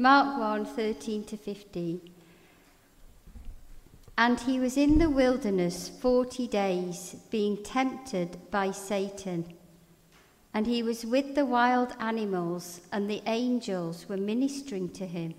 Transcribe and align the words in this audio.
Mark 0.00 0.38
1 0.38 0.64
13 0.64 1.24
to 1.24 1.36
15. 1.36 2.00
And 4.16 4.40
he 4.40 4.58
was 4.58 4.78
in 4.78 4.96
the 4.96 5.10
wilderness 5.10 5.90
forty 5.90 6.46
days, 6.46 7.16
being 7.30 7.62
tempted 7.62 8.50
by 8.50 8.70
Satan. 8.70 9.52
And 10.54 10.66
he 10.66 10.82
was 10.82 11.04
with 11.04 11.34
the 11.34 11.44
wild 11.44 11.92
animals, 12.00 12.80
and 12.90 13.10
the 13.10 13.20
angels 13.26 14.08
were 14.08 14.16
ministering 14.16 14.88
to 14.92 15.06
him. 15.06 15.34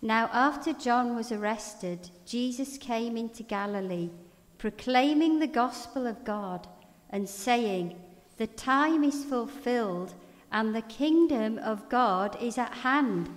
Now, 0.00 0.30
after 0.32 0.72
John 0.72 1.16
was 1.16 1.32
arrested, 1.32 2.10
Jesus 2.24 2.78
came 2.78 3.16
into 3.16 3.42
Galilee, 3.42 4.10
proclaiming 4.58 5.40
the 5.40 5.48
gospel 5.48 6.06
of 6.06 6.24
God, 6.24 6.68
and 7.10 7.28
saying, 7.28 7.96
The 8.36 8.46
time 8.46 9.02
is 9.02 9.24
fulfilled, 9.24 10.14
and 10.52 10.76
the 10.76 10.82
kingdom 10.82 11.58
of 11.58 11.88
God 11.88 12.40
is 12.40 12.56
at 12.56 12.72
hand. 12.72 13.28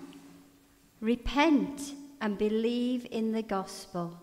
Repent 1.01 1.95
and 2.21 2.37
believe 2.37 3.07
in 3.09 3.31
the 3.31 3.41
gospel. 3.41 4.17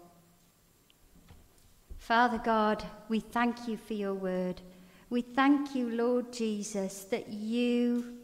Father 1.96 2.38
God, 2.38 2.84
we 3.08 3.18
thank 3.18 3.66
you 3.66 3.76
for 3.76 3.94
your 3.94 4.14
word. 4.14 4.62
We 5.10 5.22
thank 5.22 5.74
you, 5.74 5.90
Lord 5.90 6.32
Jesus, 6.32 7.04
that 7.06 7.28
you, 7.28 8.18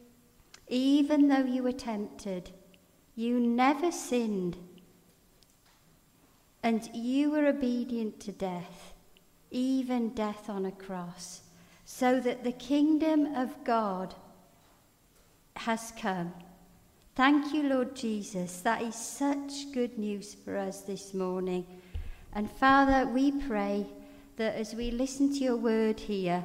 even 0.69 1.27
though 1.27 1.45
you 1.45 1.65
were 1.65 1.73
tempted, 1.73 2.52
you 3.16 3.41
never 3.41 3.91
sinned, 3.91 4.57
and 6.62 6.88
you 6.95 7.32
were 7.32 7.46
obedient 7.46 8.21
to 8.21 8.32
death, 8.32 8.95
even 9.51 10.15
death 10.15 10.48
on 10.48 10.65
a 10.65 10.73
cross, 10.73 11.43
so 11.84 12.21
that 12.21 12.45
the 12.45 12.52
kingdom 12.52 13.34
of 13.34 13.65
God 13.65 14.15
has 15.57 15.93
come. 15.98 16.32
Thank 17.16 17.54
you, 17.54 17.62
Lord 17.62 17.95
Jesus. 17.95 18.60
That 18.62 18.82
is 18.82 18.96
such 18.96 19.70
good 19.73 19.96
news 19.98 20.34
for 20.34 20.56
us 20.56 20.80
this 20.80 21.14
morning. 21.14 21.65
And 22.34 22.51
Father, 22.51 23.06
we 23.06 23.30
pray 23.30 23.87
that 24.34 24.56
as 24.56 24.74
we 24.74 24.90
listen 24.90 25.32
to 25.32 25.38
your 25.38 25.54
word 25.54 26.01
here, 26.01 26.45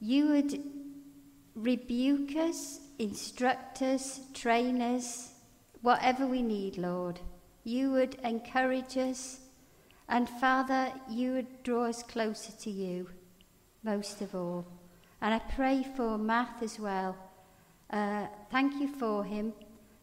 you 0.00 0.26
would 0.30 0.60
rebuke 1.54 2.34
us, 2.34 2.80
instruct 2.98 3.80
us, 3.80 4.22
train 4.34 4.82
us, 4.82 5.34
whatever 5.82 6.26
we 6.26 6.42
need, 6.42 6.78
Lord. 6.78 7.20
You 7.62 7.92
would 7.92 8.16
encourage 8.24 8.96
us. 8.96 9.38
And 10.08 10.28
Father, 10.28 10.90
you 11.08 11.34
would 11.34 11.62
draw 11.62 11.84
us 11.84 12.02
closer 12.02 12.50
to 12.50 12.70
you, 12.70 13.08
most 13.84 14.20
of 14.20 14.34
all. 14.34 14.66
And 15.22 15.32
I 15.32 15.38
pray 15.38 15.86
for 15.96 16.18
Matt 16.18 16.60
as 16.60 16.80
well. 16.80 17.16
Uh, 17.88 18.26
thank 18.50 18.80
you 18.80 18.88
for 18.88 19.22
him, 19.22 19.52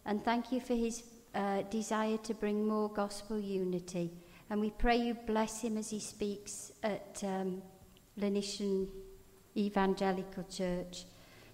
and 0.05 0.23
thank 0.23 0.51
you 0.51 0.59
for 0.59 0.73
his 0.73 1.03
uh, 1.33 1.61
desire 1.63 2.17
to 2.17 2.33
bring 2.33 2.67
more 2.67 2.89
gospel 2.89 3.39
unity. 3.39 4.11
And 4.49 4.59
we 4.59 4.69
pray 4.69 4.97
you 4.97 5.15
bless 5.25 5.61
him 5.61 5.77
as 5.77 5.89
he 5.89 5.99
speaks 5.99 6.71
at 6.83 7.23
um, 7.23 7.61
Evangelical 9.55 10.43
Church. 10.43 11.05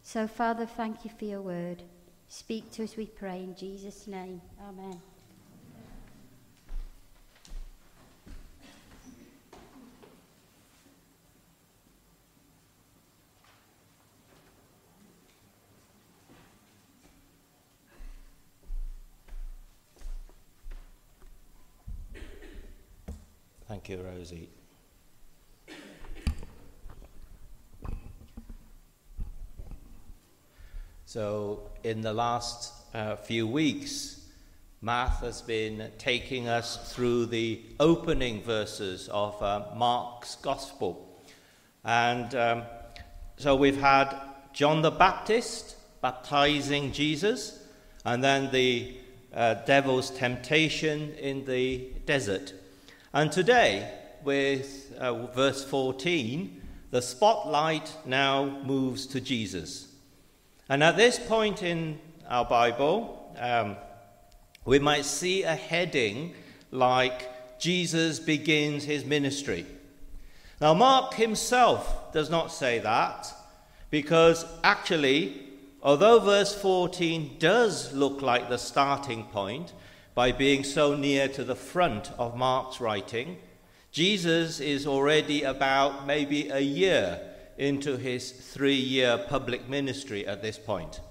So, 0.04 0.28
Father, 0.28 0.66
thank 0.66 1.06
you 1.06 1.12
for 1.18 1.26
your 1.26 1.42
word. 1.42 1.84
Speak 2.28 2.72
to 2.72 2.84
us, 2.84 2.96
we 2.96 3.06
pray, 3.06 3.40
in 3.44 3.56
Jesus' 3.56 4.08
name. 4.08 4.42
Amen. 4.68 5.00
Rosie. 24.20 24.50
So, 31.06 31.62
in 31.86 32.02
the 32.02 32.12
last 32.12 32.74
uh, 32.94 33.16
few 33.16 33.48
weeks, 33.48 34.20
Matt 34.82 35.12
has 35.22 35.42
been 35.42 35.90
taking 35.98 36.50
us 36.50 36.94
through 36.94 37.28
the 37.28 37.62
opening 37.80 38.44
verses 38.44 39.08
of 39.08 39.42
uh, 39.42 39.68
Mark's 39.78 40.36
Gospel. 40.36 41.24
And 41.86 42.36
um, 42.36 42.64
so 43.38 43.56
we've 43.56 43.80
had 43.80 44.14
John 44.52 44.82
the 44.82 44.92
Baptist 44.92 45.78
baptizing 46.02 46.92
Jesus, 46.92 47.64
and 48.04 48.22
then 48.22 48.52
the 48.52 48.98
uh, 49.34 49.54
devil's 49.66 50.10
temptation 50.10 51.14
in 51.14 51.46
the 51.46 51.88
desert. 52.06 52.54
And 53.14 53.32
today, 53.32 53.96
with 54.24 54.94
uh, 54.98 55.28
verse 55.28 55.64
14, 55.64 56.62
the 56.92 57.02
spotlight 57.02 57.96
now 58.06 58.62
moves 58.64 59.06
to 59.08 59.22
Jesus. 59.22 59.88
And 60.70 60.84
at 60.84 60.98
this 60.98 61.20
point 61.20 61.64
in 61.64 62.00
our 62.28 62.46
Bible, 62.46 63.36
um, 63.40 63.76
we 64.66 64.80
might 64.80 65.06
see 65.06 65.44
a 65.44 65.56
heading 65.56 66.34
like 66.72 67.60
Jesus 67.60 68.20
begins 68.20 68.84
his 68.84 69.06
ministry. 69.06 69.66
Now, 70.62 70.74
Mark 70.74 71.14
himself 71.14 72.14
does 72.14 72.30
not 72.30 72.52
say 72.52 72.80
that 72.80 73.34
because 73.90 74.46
actually, 74.64 75.42
although 75.82 76.20
verse 76.20 76.54
14 76.54 77.38
does 77.40 77.94
look 77.94 78.22
like 78.22 78.50
the 78.50 78.58
starting 78.58 79.24
point, 79.26 79.74
by 80.20 80.34
being 80.34 80.66
so 80.66 80.96
near 80.96 81.30
to 81.30 81.46
the 81.46 81.56
front 81.56 82.12
of 82.18 82.36
Mark's 82.36 82.82
writing, 82.82 83.38
Jesus 83.92 84.60
is 84.60 84.86
already 84.86 85.44
about 85.44 86.06
maybe 86.06 86.50
a 86.50 86.60
year 86.60 87.20
into 87.58 87.98
his 87.98 88.32
three 88.32 88.76
year 88.76 89.18
public 89.30 89.68
ministry 89.68 90.26
at 90.28 90.42
this 90.42 90.58
point. 90.58 91.02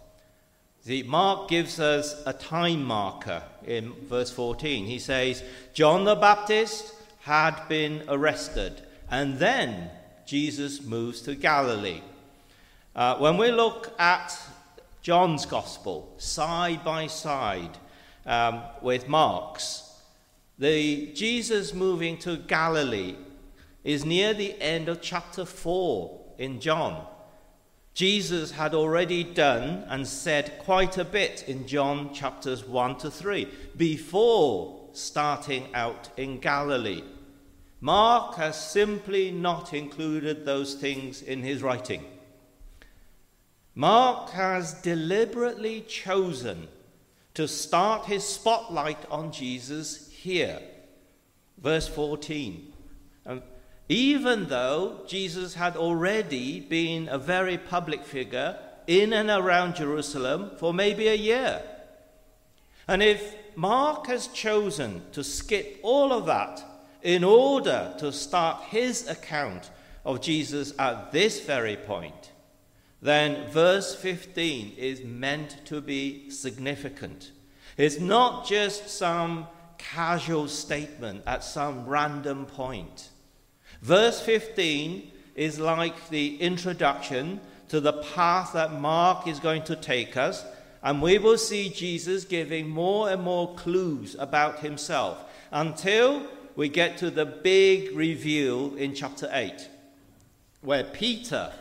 The 0.84 1.03
Mark 1.03 1.49
gives 1.49 1.81
us 1.81 2.22
a 2.25 2.33
time 2.33 2.84
marker 2.84 3.43
in 3.67 3.93
verse 4.09 4.31
14. 4.31 4.87
He 4.87 4.99
says, 4.99 5.43
John 5.75 6.05
the 6.05 6.15
Baptist 6.15 6.94
had 7.21 7.69
been 7.69 8.05
arrested, 8.09 8.83
and 9.11 9.38
then 9.38 9.91
Jesus 10.25 10.83
moves 10.83 11.21
to 11.22 11.34
Galilee. 11.34 12.00
Uh, 12.97 13.17
when 13.17 13.37
we 13.37 13.50
look 13.50 13.93
at 13.99 14.41
John's 15.03 15.44
gospel 15.44 16.15
side 16.17 16.84
by 16.84 17.06
side, 17.06 17.77
um, 18.28 18.62
with 18.83 19.09
Mark's. 19.09 19.88
The 20.58 21.12
Jesus 21.12 21.72
moving 21.72 22.19
to 22.19 22.36
Galilee 22.36 23.14
is 23.84 24.04
near 24.04 24.34
the 24.34 24.60
end 24.60 24.88
of 24.88 25.00
chapter 25.00 25.44
4 25.44 26.20
in 26.38 26.58
John. 26.58 27.06
Jesus 27.94 28.50
had 28.50 28.74
already 28.74 29.22
done 29.22 29.84
and 29.88 30.06
said 30.06 30.58
quite 30.58 30.98
a 30.98 31.04
bit 31.04 31.44
in 31.46 31.69
John 31.69 32.12
chapters 32.12 32.66
1 32.66 32.98
to 32.98 33.10
3 33.10 33.48
before 33.76 34.88
starting 34.92 35.72
out 35.74 36.10
in 36.16 36.41
Galilee. 36.41 37.04
Mark 37.80 38.34
has 38.34 38.70
simply 38.70 39.30
not 39.30 39.72
included 39.72 40.44
those 40.44 40.75
things 40.75 41.22
in 41.22 41.44
his 41.44 41.62
writing. 41.62 42.04
Mark 43.76 44.30
has 44.30 44.75
deliberately 44.82 45.82
chosen 45.82 46.66
to 47.34 47.46
start 47.46 48.06
his 48.06 48.25
spotlight 48.25 49.08
on 49.08 49.30
Jesus 49.30 50.07
here. 50.23 50.61
Verse 51.59 51.89
14. 51.89 52.73
Um, 53.27 53.43
even 53.89 54.49
though 54.49 55.01
Jesus 55.06 55.55
had 55.55 55.77
already 55.77 56.61
been 56.61 57.09
a 57.09 57.19
very 57.19 57.56
public 57.56 58.05
figure 58.05 58.59
in 58.87 59.12
and 59.12 59.31
around 59.31 59.77
Jerusalem 59.77 60.51
for 60.59 60.75
maybe 60.75 61.09
a 61.09 61.15
year. 61.15 61.62
And 62.87 63.03
if 63.03 63.34
Mark 63.55 64.06
has 64.06 64.29
chosen 64.29 65.03
to 65.12 65.23
skip 65.23 65.79
all 65.82 66.12
of 66.12 66.26
that 66.26 66.64
in 67.03 67.23
order 67.23 67.94
to 67.99 68.12
start 68.12 68.64
his 68.64 69.06
account 69.09 69.71
of 70.05 70.21
Jesus 70.21 70.73
at 70.79 71.12
this 71.12 71.41
very 71.41 71.76
point, 71.76 72.32
then 73.00 73.49
verse 73.50 73.94
15 73.94 74.75
is 74.76 75.03
meant 75.05 75.64
to 75.67 75.81
be 75.81 76.31
significant. 76.31 77.31
It's 77.76 78.00
not 78.00 78.47
just 78.47 78.88
some 78.88 79.47
casual 79.78 80.48
statement 80.48 81.22
at 81.26 81.42
some 81.42 81.86
random 81.86 82.44
point. 82.46 83.10
Verse 83.80 84.20
15 84.20 85.10
is 85.34 85.58
like 85.58 86.08
the 86.10 86.36
introduction 86.40 87.40
to 87.69 87.80
the 87.80 87.92
path 87.92 88.52
that 88.54 88.80
Mark 88.80 89.26
is 89.26 89.38
going 89.40 89.62
to 89.62 89.76
take 89.76 90.16
us, 90.16 90.44
and 90.82 91.00
we 91.00 91.19
will 91.19 91.38
see 91.38 91.69
Jesus 91.69 92.25
giving 92.25 92.69
more 92.69 93.08
and 93.10 93.22
more 93.22 93.54
clues 93.54 94.16
about 94.19 94.60
himself 94.60 95.25
until 95.50 96.26
we 96.56 96.69
get 96.69 96.98
to 96.98 97.10
the 97.10 97.26
big 97.26 97.94
reveal 97.96 98.75
in 98.75 98.94
chapter 98.94 99.28
8, 99.32 99.69
where 100.60 100.84
Peter 100.84 101.52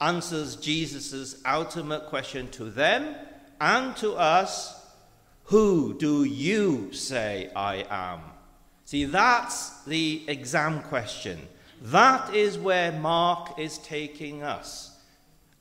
answers 0.00 0.56
Jesus' 0.56 1.40
ultimate 1.46 2.06
question 2.06 2.50
to 2.50 2.64
them 2.64 3.14
and 3.60 3.96
to 3.96 4.14
us 4.14 4.81
Who 5.44 5.98
do 5.98 6.24
you 6.24 6.92
say 6.92 7.50
I 7.54 7.84
am? 7.90 8.20
See, 8.84 9.04
that's 9.04 9.82
the 9.84 10.22
exam 10.28 10.82
question. 10.82 11.48
That 11.80 12.34
is 12.34 12.58
where 12.58 12.92
Mark 12.92 13.58
is 13.58 13.78
taking 13.78 14.42
us. 14.42 14.96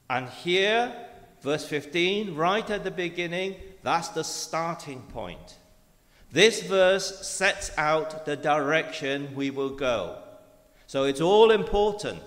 And 0.09 0.29
here, 0.29 0.93
verse 1.41 1.65
15, 1.65 2.35
right 2.35 2.69
at 2.69 2.83
the 2.83 2.91
beginning, 2.91 3.55
that's 3.83 4.09
the 4.09 4.23
starting 4.23 5.01
point. 5.03 5.57
This 6.31 6.61
verse 6.61 7.27
sets 7.27 7.71
out 7.77 8.25
the 8.25 8.37
direction 8.37 9.35
we 9.35 9.49
will 9.49 9.71
go. 9.71 10.17
So 10.87 11.03
it's 11.05 11.21
all 11.21 11.51
important. 11.51 12.21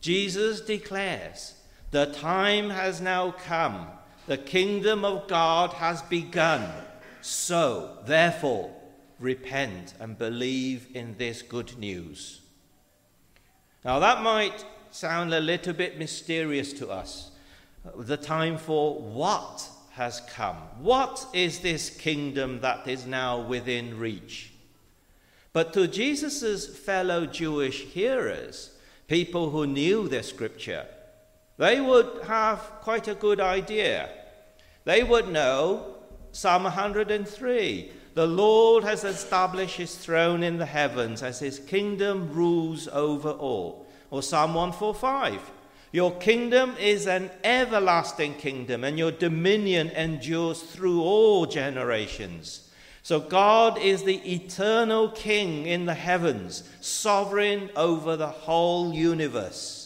Jesus 0.00 0.60
declares, 0.60 1.54
The 1.90 2.06
time 2.06 2.70
has 2.70 3.00
now 3.00 3.32
come, 3.32 3.88
the 4.26 4.38
kingdom 4.38 5.04
of 5.04 5.28
God 5.28 5.72
has 5.74 6.02
begun. 6.02 6.68
So, 7.20 7.98
therefore, 8.06 8.70
repent 9.18 9.94
and 10.00 10.16
believe 10.18 10.86
in 10.94 11.16
this 11.18 11.42
good 11.42 11.78
news. 11.78 12.40
Now, 13.84 13.98
that 13.98 14.22
might 14.22 14.64
sound 14.90 15.32
a 15.32 15.40
little 15.40 15.72
bit 15.72 15.98
mysterious 15.98 16.72
to 16.74 16.88
us. 16.88 17.30
The 17.96 18.16
time 18.16 18.58
for 18.58 18.98
what 19.00 19.66
has 19.92 20.20
come? 20.20 20.56
What 20.80 21.26
is 21.32 21.60
this 21.60 21.90
kingdom 21.90 22.60
that 22.60 22.86
is 22.86 23.06
now 23.06 23.40
within 23.40 23.98
reach? 23.98 24.52
But 25.52 25.72
to 25.72 25.88
Jesus' 25.88 26.66
fellow 26.66 27.26
Jewish 27.26 27.84
hearers, 27.84 28.70
people 29.08 29.50
who 29.50 29.66
knew 29.66 30.08
their 30.08 30.22
scripture, 30.22 30.86
they 31.60 31.78
would 31.78 32.22
have 32.24 32.58
quite 32.80 33.06
a 33.06 33.14
good 33.14 33.38
idea. 33.38 34.08
They 34.84 35.02
would 35.02 35.28
know 35.28 35.94
Psalm 36.32 36.62
103 36.62 37.92
the 38.14 38.26
Lord 38.26 38.82
has 38.82 39.04
established 39.04 39.76
his 39.76 39.94
throne 39.94 40.42
in 40.42 40.56
the 40.56 40.64
heavens 40.64 41.22
as 41.22 41.38
his 41.38 41.58
kingdom 41.58 42.32
rules 42.32 42.88
over 42.88 43.30
all. 43.30 43.86
Or 44.10 44.22
Psalm 44.22 44.54
145 44.54 45.38
Your 45.92 46.12
kingdom 46.16 46.76
is 46.80 47.06
an 47.06 47.30
everlasting 47.44 48.36
kingdom, 48.36 48.82
and 48.82 48.98
your 48.98 49.12
dominion 49.12 49.90
endures 49.90 50.62
through 50.62 51.02
all 51.02 51.44
generations. 51.44 52.70
So 53.02 53.20
God 53.20 53.78
is 53.78 54.02
the 54.02 54.34
eternal 54.34 55.10
King 55.10 55.66
in 55.66 55.84
the 55.84 55.94
heavens, 55.94 56.64
sovereign 56.80 57.68
over 57.76 58.16
the 58.16 58.28
whole 58.28 58.94
universe. 58.94 59.79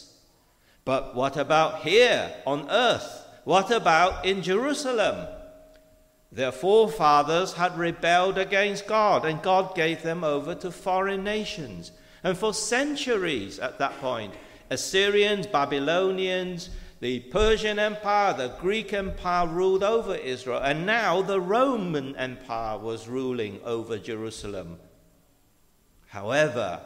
But 0.85 1.15
what 1.15 1.35
about 1.35 1.81
here 1.81 2.31
on 2.45 2.69
earth? 2.69 3.27
What 3.43 3.71
about 3.71 4.25
in 4.25 4.43
Jerusalem? 4.43 5.27
Their 6.31 6.51
forefathers 6.51 7.53
had 7.53 7.77
rebelled 7.77 8.37
against 8.37 8.87
God, 8.87 9.25
and 9.25 9.41
God 9.41 9.75
gave 9.75 10.03
them 10.03 10.23
over 10.23 10.53
to 10.55 10.71
foreign 10.71 11.23
nations. 11.23 11.91
And 12.23 12.37
for 12.37 12.53
centuries 12.53 13.59
at 13.59 13.79
that 13.79 13.99
point, 13.99 14.33
Assyrians, 14.69 15.47
Babylonians, 15.47 16.69
the 16.99 17.19
Persian 17.19 17.79
Empire, 17.79 18.33
the 18.33 18.55
Greek 18.59 18.93
Empire 18.93 19.47
ruled 19.47 19.83
over 19.83 20.15
Israel, 20.15 20.59
and 20.63 20.85
now 20.85 21.21
the 21.21 21.39
Roman 21.39 22.15
Empire 22.15 22.77
was 22.77 23.07
ruling 23.07 23.59
over 23.63 23.97
Jerusalem. 23.97 24.79
However, 26.07 26.81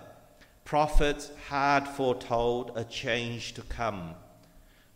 prophets 0.70 1.32
had 1.48 1.88
foretold 1.88 2.72
a 2.76 2.84
change 2.84 3.56
to 3.56 3.62
come. 3.64 4.14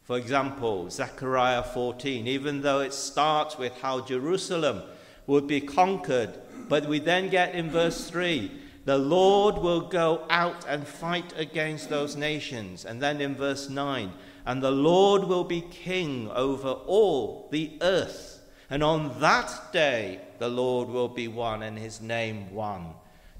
For 0.04 0.20
example, 0.20 0.88
Zechariah 0.92 1.64
14, 1.64 2.28
even 2.28 2.62
though 2.62 2.82
it 2.82 2.94
starts 2.94 3.58
with 3.58 3.76
how 3.82 4.02
Jerusalem 4.02 4.84
would 5.26 5.48
be 5.48 5.60
conquered, 5.60 6.30
but 6.70 6.88
we 6.88 7.00
then 7.00 7.28
get 7.30 7.56
in 7.56 7.72
verse 7.72 8.08
3 8.08 8.52
the 8.86 9.00
Lord 9.00 9.58
will 9.58 9.82
go 9.82 10.28
out 10.30 10.64
and 10.68 10.88
fight 10.88 11.34
against 11.38 11.90
those 11.90 12.16
nations. 12.16 12.86
And 12.86 13.02
then 13.02 13.20
in 13.20 13.34
verse 13.34 13.68
9, 13.68 14.12
and 14.46 14.62
the 14.62 14.70
Lord 14.70 15.24
will 15.24 15.46
be 15.46 15.62
king 15.62 16.30
over 16.36 16.70
all 16.70 17.48
the 17.50 17.72
earth. 17.82 18.42
And 18.70 18.84
on 18.84 19.20
that 19.22 19.72
day, 19.74 20.20
the 20.38 20.50
Lord 20.50 20.90
will 20.90 21.10
be 21.10 21.28
one 21.28 21.64
and 21.64 21.80
his 21.80 22.00
name 22.00 22.54
one. 22.54 22.94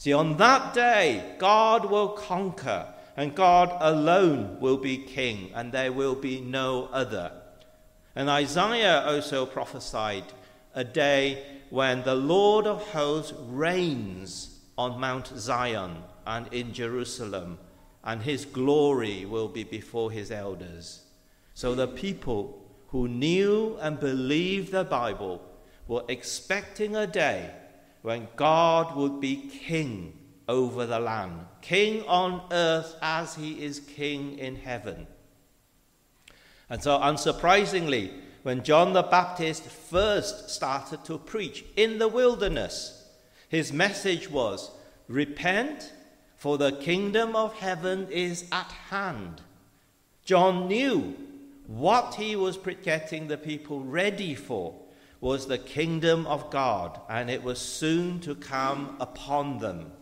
See, 0.04 0.12
on 0.12 0.36
that 0.36 0.74
day, 0.74 1.36
God 1.38 1.86
will 1.86 2.10
conquer, 2.10 2.94
and 3.16 3.34
God 3.34 3.74
alone 3.80 4.60
will 4.60 4.76
be 4.76 4.98
king, 4.98 5.50
and 5.56 5.72
there 5.72 5.94
will 5.94 6.14
be 6.14 6.42
no 6.42 6.90
other. 6.92 7.32
And 8.14 8.30
Isaiah 8.30 9.06
also 9.06 9.46
prophesied 9.46 10.26
a 10.76 10.84
day 10.84 11.46
when 11.70 12.04
the 12.04 12.16
Lord 12.16 12.68
of 12.68 12.86
hosts 12.90 13.32
reigns 13.48 14.60
on 14.78 15.00
Mount 15.00 15.28
Zion 15.38 16.04
and 16.28 16.52
in 16.52 16.74
Jerusalem 16.74 17.58
and 18.04 18.24
his 18.24 18.44
glory 18.44 19.24
will 19.24 19.48
be 19.48 19.64
before 19.64 20.12
his 20.12 20.32
elders. 20.32 21.04
So 21.54 21.76
the 21.76 21.88
people 21.88 22.62
who 22.90 23.08
knew 23.08 23.78
and 23.80 23.98
believed 24.02 24.74
the 24.74 24.84
Bible 24.84 25.42
were 25.88 26.04
expecting 26.10 26.94
a 26.94 27.08
day 27.08 27.52
when 28.04 28.28
God 28.36 28.96
would 28.96 29.20
be 29.20 29.50
king 29.66 30.14
over 30.48 30.86
the 30.86 31.00
land, 31.00 31.46
king 31.62 32.04
on 32.04 32.44
earth 32.52 32.96
as 33.02 33.36
he 33.36 33.64
is 33.64 33.80
king 33.80 34.38
in 34.38 34.58
heaven. 34.58 35.08
And 36.70 36.84
so, 36.84 37.00
unsurprisingly, 37.00 38.12
when 38.44 38.64
John 38.64 38.92
the 38.92 39.04
Baptist 39.04 39.64
first 39.64 40.50
started 40.50 41.06
to 41.06 41.18
preach 41.18 41.64
in 41.78 41.98
the 41.98 42.10
wilderness, 42.10 43.08
his 43.48 43.72
message 43.72 44.30
was 44.30 44.70
repent 45.08 45.94
for 46.36 46.58
the 46.58 46.74
kingdom 46.74 47.38
of 47.38 47.54
heaven 47.56 48.08
is 48.12 48.46
at 48.52 48.72
hand. 48.90 49.42
John 50.26 50.68
knew 50.68 51.16
what 51.68 52.16
he 52.16 52.36
was 52.36 52.58
getting 52.58 53.30
the 53.30 53.38
people 53.38 53.80
ready 53.80 54.36
for 54.36 54.76
was 55.24 55.48
the 55.48 55.58
kingdom 55.58 56.28
of 56.28 56.50
God, 56.50 57.00
and 57.10 57.30
it 57.30 57.42
was 57.44 57.58
soon 57.58 58.20
to 58.20 58.36
come 58.36 58.98
upon 59.00 59.60
them. 59.60 59.94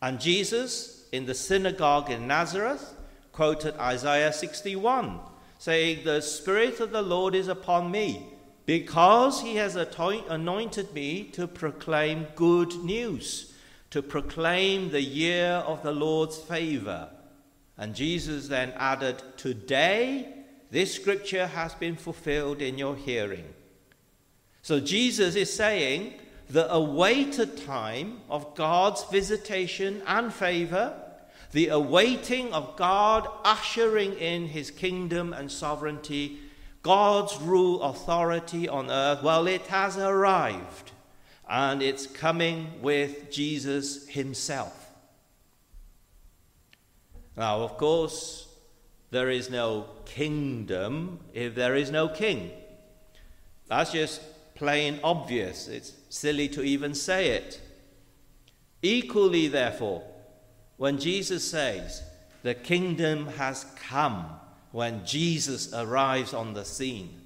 And 0.00 0.18
Jesus, 0.18 1.06
in 1.12 1.26
the 1.26 1.34
synagogue 1.34 2.10
in 2.10 2.26
Nazareth, 2.26 2.94
quoted 3.32 3.76
Isaiah 3.78 4.32
61, 4.32 5.20
saying, 5.58 6.04
The 6.04 6.22
Spirit 6.22 6.80
of 6.80 6.92
the 6.92 7.02
Lord 7.02 7.34
is 7.34 7.48
upon 7.48 7.90
me, 7.90 8.26
because 8.64 9.42
he 9.42 9.56
has 9.56 9.76
anointed 9.76 10.94
me 10.94 11.24
to 11.32 11.46
proclaim 11.46 12.26
good 12.36 12.74
news 12.76 13.50
to 13.94 14.02
proclaim 14.02 14.90
the 14.90 15.00
year 15.00 15.62
of 15.68 15.84
the 15.84 15.92
Lord's 15.92 16.36
favor. 16.36 17.08
And 17.78 17.94
Jesus 17.94 18.48
then 18.48 18.72
added, 18.76 19.22
Today 19.36 20.34
this 20.72 20.92
scripture 20.92 21.46
has 21.46 21.74
been 21.74 21.94
fulfilled 21.94 22.60
in 22.60 22.76
your 22.76 22.96
hearing. 22.96 23.44
So 24.64 24.80
Jesus 24.80 25.34
is 25.34 25.52
saying 25.52 26.14
the 26.48 26.72
awaited 26.72 27.66
time 27.66 28.22
of 28.30 28.54
God's 28.54 29.04
visitation 29.04 30.00
and 30.06 30.32
favor, 30.32 30.98
the 31.52 31.68
awaiting 31.68 32.50
of 32.54 32.74
God 32.74 33.28
ushering 33.44 34.14
in 34.14 34.46
his 34.46 34.70
kingdom 34.70 35.34
and 35.34 35.52
sovereignty, 35.52 36.38
God's 36.80 37.36
rule 37.42 37.82
authority 37.82 38.66
on 38.66 38.90
earth, 38.90 39.22
well, 39.22 39.46
it 39.48 39.66
has 39.66 39.98
arrived 39.98 40.92
and 41.46 41.82
it's 41.82 42.06
coming 42.06 42.80
with 42.80 43.30
Jesus 43.30 44.08
himself. 44.08 44.90
Now, 47.36 47.60
of 47.60 47.76
course, 47.76 48.48
there 49.10 49.28
is 49.28 49.50
no 49.50 49.88
kingdom 50.06 51.20
if 51.34 51.54
there 51.54 51.76
is 51.76 51.90
no 51.90 52.08
king. 52.08 52.50
That's 53.68 53.92
just 53.92 54.22
plain 54.54 55.00
obvious. 55.02 55.68
It's 55.68 55.92
silly 56.08 56.48
to 56.48 56.62
even 56.62 56.94
say 56.94 57.30
it. 57.30 57.60
Equally, 58.82 59.48
therefore, 59.48 60.02
when 60.76 60.98
Jesus 60.98 61.48
says, 61.48 62.02
the 62.42 62.54
kingdom 62.54 63.26
has 63.26 63.64
come, 63.76 64.26
when 64.72 65.06
Jesus 65.06 65.72
arrives 65.72 66.34
on 66.34 66.52
the 66.52 66.64
scene, 66.64 67.20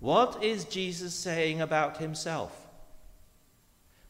what 0.00 0.42
is 0.42 0.64
Jesus 0.64 1.14
saying 1.14 1.60
about 1.60 1.96
himself? 1.96 2.66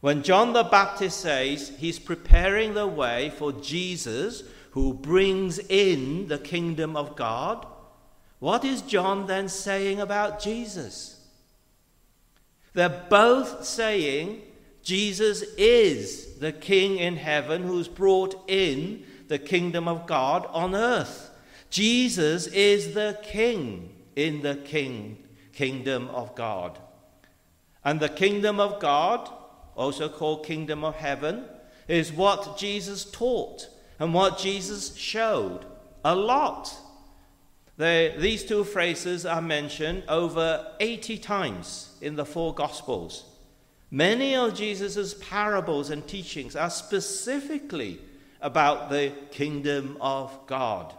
When 0.01 0.23
John 0.23 0.53
the 0.53 0.63
Baptist 0.63 1.21
says 1.21 1.71
he's 1.77 1.99
preparing 1.99 2.73
the 2.73 2.85
way 2.85 3.31
for 3.37 3.51
Jesus 3.53 4.43
who 4.71 4.93
brings 4.93 5.57
in 5.57 6.27
the 6.27 6.37
kingdom 6.37 6.97
of 6.97 7.15
God, 7.15 7.65
what 8.39 8.65
is 8.65 8.81
John 8.81 9.25
then 9.25 9.47
saying 9.47 10.01
about 10.01 10.41
Jesus? 10.41 11.14
They're 12.75 13.05
both 13.09 13.65
saying 13.65 14.41
Jesus 14.83 15.41
is 15.57 16.35
the 16.35 16.51
King 16.51 16.99
in 16.99 17.15
heaven 17.15 17.63
who's 17.63 17.87
brought 17.87 18.35
in 18.47 19.03
the 19.27 19.39
kingdom 19.39 19.87
of 19.87 20.05
God 20.05 20.45
on 20.51 20.75
earth. 20.75 21.31
Jesus 21.71 22.45
is 22.47 22.93
the 22.93 23.17
King 23.23 23.95
in 24.15 24.41
the 24.41 24.55
king, 24.55 25.17
kingdom 25.53 26.09
of 26.09 26.35
God. 26.35 26.79
And 27.83 27.99
the 27.99 28.09
kingdom 28.09 28.59
of 28.59 28.79
God, 28.79 29.29
also 29.75 30.09
called 30.09 30.45
kingdom 30.45 30.83
of 30.83 30.95
heaven, 30.95 31.45
is 31.87 32.11
what 32.11 32.57
Jesus 32.57 33.05
taught 33.05 33.67
and 33.99 34.13
what 34.13 34.37
Jesus 34.37 34.95
showed 34.95 35.65
a 36.03 36.15
lot. 36.15 36.73
They, 37.77 38.15
these 38.17 38.45
two 38.45 38.63
phrases 38.63 39.25
are 39.25 39.41
mentioned 39.41 40.03
over 40.07 40.65
80 40.79 41.17
times 41.17 41.94
in 42.05 42.15
the 42.15 42.25
four 42.25 42.53
Gospels. 42.53 43.25
Many 43.91 44.35
of 44.35 44.55
Jesus' 44.55 45.13
parables 45.13 45.89
and 45.89 46.07
teachings 46.07 46.55
are 46.55 46.69
specifically 46.69 47.99
about 48.41 48.89
the 48.89 49.13
kingdom 49.31 49.97
of 49.99 50.37
God. 50.47 50.93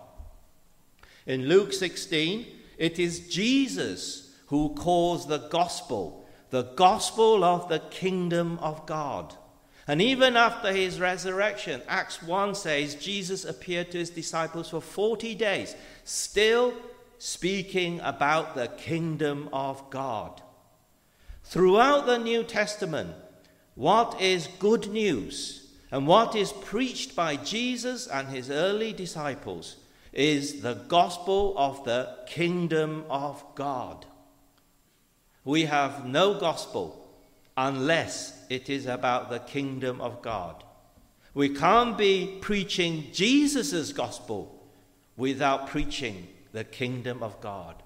In 1.26 1.48
Luke 1.48 1.72
16, 1.72 2.46
it 2.78 2.98
is 2.98 3.28
Jesus 3.28 4.34
who 4.46 4.74
calls 4.74 5.26
the 5.26 5.38
gospel 5.38 6.26
the 6.50 6.62
gospel 6.62 7.42
of 7.44 7.68
the 7.68 7.80
kingdom 7.80 8.58
of 8.60 8.86
God. 8.86 9.34
And 9.88 10.02
even 10.02 10.36
after 10.36 10.72
his 10.72 10.98
resurrection, 10.98 11.82
Acts 11.86 12.22
1 12.22 12.54
says 12.54 12.94
Jesus 12.94 13.44
appeared 13.44 13.90
to 13.92 13.98
his 13.98 14.10
disciples 14.10 14.70
for 14.70 14.80
40 14.80 15.34
days, 15.34 15.74
still 16.04 16.72
speaking 17.18 18.00
about 18.00 18.54
the 18.54 18.68
kingdom 18.68 19.48
of 19.52 19.90
God. 19.90 20.40
Throughout 21.48 22.06
the 22.06 22.18
New 22.18 22.42
Testament, 22.42 23.14
what 23.76 24.20
is 24.20 24.48
good 24.58 24.90
news 24.90 25.68
and 25.92 26.04
what 26.04 26.34
is 26.34 26.52
preached 26.52 27.14
by 27.14 27.36
Jesus 27.36 28.08
and 28.08 28.26
his 28.26 28.50
early 28.50 28.92
disciples 28.92 29.76
is 30.12 30.62
the 30.62 30.74
gospel 30.74 31.54
of 31.56 31.84
the 31.84 32.16
kingdom 32.26 33.04
of 33.08 33.44
God. 33.54 34.06
We 35.44 35.66
have 35.66 36.04
no 36.04 36.34
gospel 36.34 37.08
unless 37.56 38.44
it 38.50 38.68
is 38.68 38.86
about 38.86 39.30
the 39.30 39.38
kingdom 39.38 40.00
of 40.00 40.22
God. 40.22 40.64
We 41.32 41.50
can't 41.50 41.96
be 41.96 42.38
preaching 42.40 43.06
Jesus' 43.12 43.92
gospel 43.92 44.68
without 45.16 45.68
preaching 45.68 46.26
the 46.52 46.64
kingdom 46.64 47.22
of 47.22 47.40
God. 47.40 47.84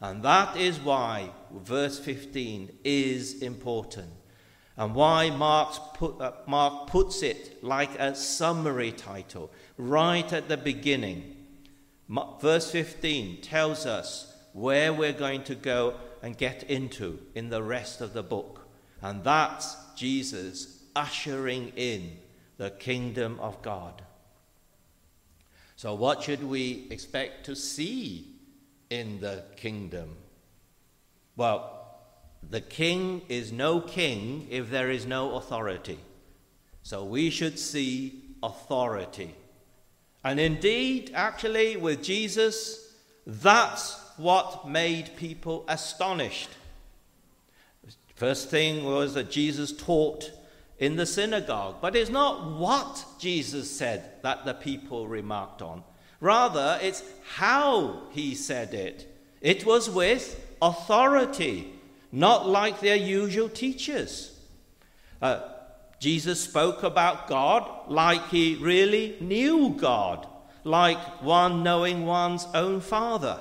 And 0.00 0.22
that 0.22 0.56
is 0.56 0.80
why 0.80 1.30
verse 1.52 1.98
15 1.98 2.78
is 2.84 3.42
important. 3.42 4.10
And 4.76 4.94
why 4.94 5.28
put, 5.94 6.20
uh, 6.20 6.32
Mark 6.46 6.86
puts 6.86 7.22
it 7.22 7.62
like 7.62 7.98
a 7.98 8.14
summary 8.14 8.92
title 8.92 9.50
right 9.76 10.32
at 10.32 10.48
the 10.48 10.56
beginning. 10.56 11.36
Verse 12.40 12.70
15 12.70 13.42
tells 13.42 13.84
us 13.84 14.34
where 14.54 14.92
we're 14.92 15.12
going 15.12 15.44
to 15.44 15.54
go 15.54 15.94
and 16.22 16.36
get 16.36 16.62
into 16.64 17.20
in 17.34 17.50
the 17.50 17.62
rest 17.62 18.00
of 18.00 18.14
the 18.14 18.22
book. 18.22 18.68
And 19.02 19.22
that's 19.22 19.76
Jesus 19.96 20.82
ushering 20.96 21.72
in 21.76 22.16
the 22.56 22.70
kingdom 22.70 23.38
of 23.40 23.60
God. 23.62 24.02
So, 25.76 25.94
what 25.94 26.22
should 26.22 26.42
we 26.42 26.86
expect 26.90 27.46
to 27.46 27.56
see 27.56 28.29
in 28.90 29.20
the 29.20 29.44
kingdom? 29.56 30.16
Well, 31.36 31.76
the 32.48 32.60
king 32.60 33.22
is 33.28 33.52
no 33.52 33.80
king 33.80 34.46
if 34.50 34.70
there 34.70 34.90
is 34.90 35.06
no 35.06 35.36
authority. 35.36 35.98
So, 36.82 37.04
we 37.04 37.30
should 37.30 37.58
see 37.58 38.22
authority. 38.42 39.34
And 40.24 40.40
indeed, 40.40 41.12
actually, 41.14 41.76
with 41.76 42.02
Jesus, 42.02 42.94
that's 43.26 43.98
what 44.16 44.68
made 44.68 45.16
people 45.16 45.64
astonished. 45.68 46.50
First 48.16 48.50
thing 48.50 48.84
was 48.84 49.14
that 49.14 49.30
Jesus 49.30 49.72
taught 49.72 50.30
in 50.78 50.96
the 50.96 51.06
synagogue, 51.06 51.76
but 51.80 51.96
it's 51.96 52.10
not 52.10 52.58
what 52.58 53.04
Jesus 53.18 53.70
said 53.70 54.22
that 54.22 54.44
the 54.44 54.54
people 54.54 55.06
remarked 55.06 55.62
on. 55.62 55.84
Rather, 56.20 56.78
it's 56.82 57.02
how 57.34 58.02
he 58.10 58.34
said 58.34 58.74
it. 58.74 59.06
It 59.40 59.64
was 59.64 59.88
with 59.88 60.38
authority, 60.60 61.72
not 62.12 62.46
like 62.46 62.80
their 62.80 62.96
usual 62.96 63.48
teachers. 63.48 64.38
Uh, 65.22 65.40
Jesus 65.98 66.40
spoke 66.40 66.82
about 66.82 67.26
God 67.28 67.68
like 67.88 68.28
he 68.28 68.56
really 68.56 69.16
knew 69.20 69.70
God, 69.70 70.26
like 70.64 70.98
one 71.22 71.62
knowing 71.62 72.06
one's 72.06 72.46
own 72.54 72.80
Father. 72.80 73.40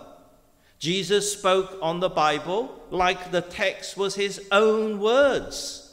Jesus 0.78 1.32
spoke 1.32 1.78
on 1.82 2.00
the 2.00 2.10
Bible 2.10 2.74
like 2.90 3.32
the 3.32 3.42
text 3.42 3.98
was 3.98 4.16
his 4.16 4.48
own 4.52 5.00
words. 5.00 5.86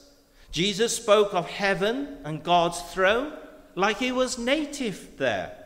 Jesus 0.52 0.96
spoke 0.96 1.34
of 1.34 1.48
heaven 1.48 2.18
and 2.24 2.42
God's 2.42 2.80
throne 2.80 3.32
like 3.74 3.98
he 3.98 4.12
was 4.12 4.38
native 4.38 5.16
there. 5.18 5.65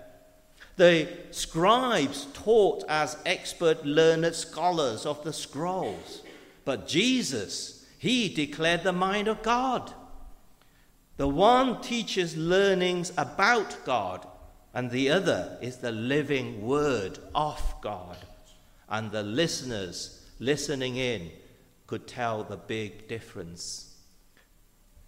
The 0.80 1.08
scribes 1.30 2.26
taught 2.32 2.84
as 2.88 3.18
expert, 3.26 3.84
learned 3.84 4.34
scholars 4.34 5.04
of 5.04 5.22
the 5.24 5.32
scrolls. 5.34 6.22
But 6.64 6.88
Jesus, 6.88 7.84
he 7.98 8.30
declared 8.30 8.82
the 8.82 8.94
mind 8.94 9.28
of 9.28 9.42
God. 9.42 9.92
The 11.18 11.28
one 11.28 11.82
teaches 11.82 12.34
learnings 12.34 13.12
about 13.18 13.84
God, 13.84 14.26
and 14.72 14.90
the 14.90 15.10
other 15.10 15.58
is 15.60 15.76
the 15.76 15.92
living 15.92 16.62
word 16.62 17.18
of 17.34 17.62
God. 17.82 18.16
And 18.88 19.12
the 19.12 19.22
listeners 19.22 20.24
listening 20.38 20.96
in 20.96 21.30
could 21.88 22.08
tell 22.08 22.42
the 22.42 22.56
big 22.56 23.06
difference. 23.06 23.96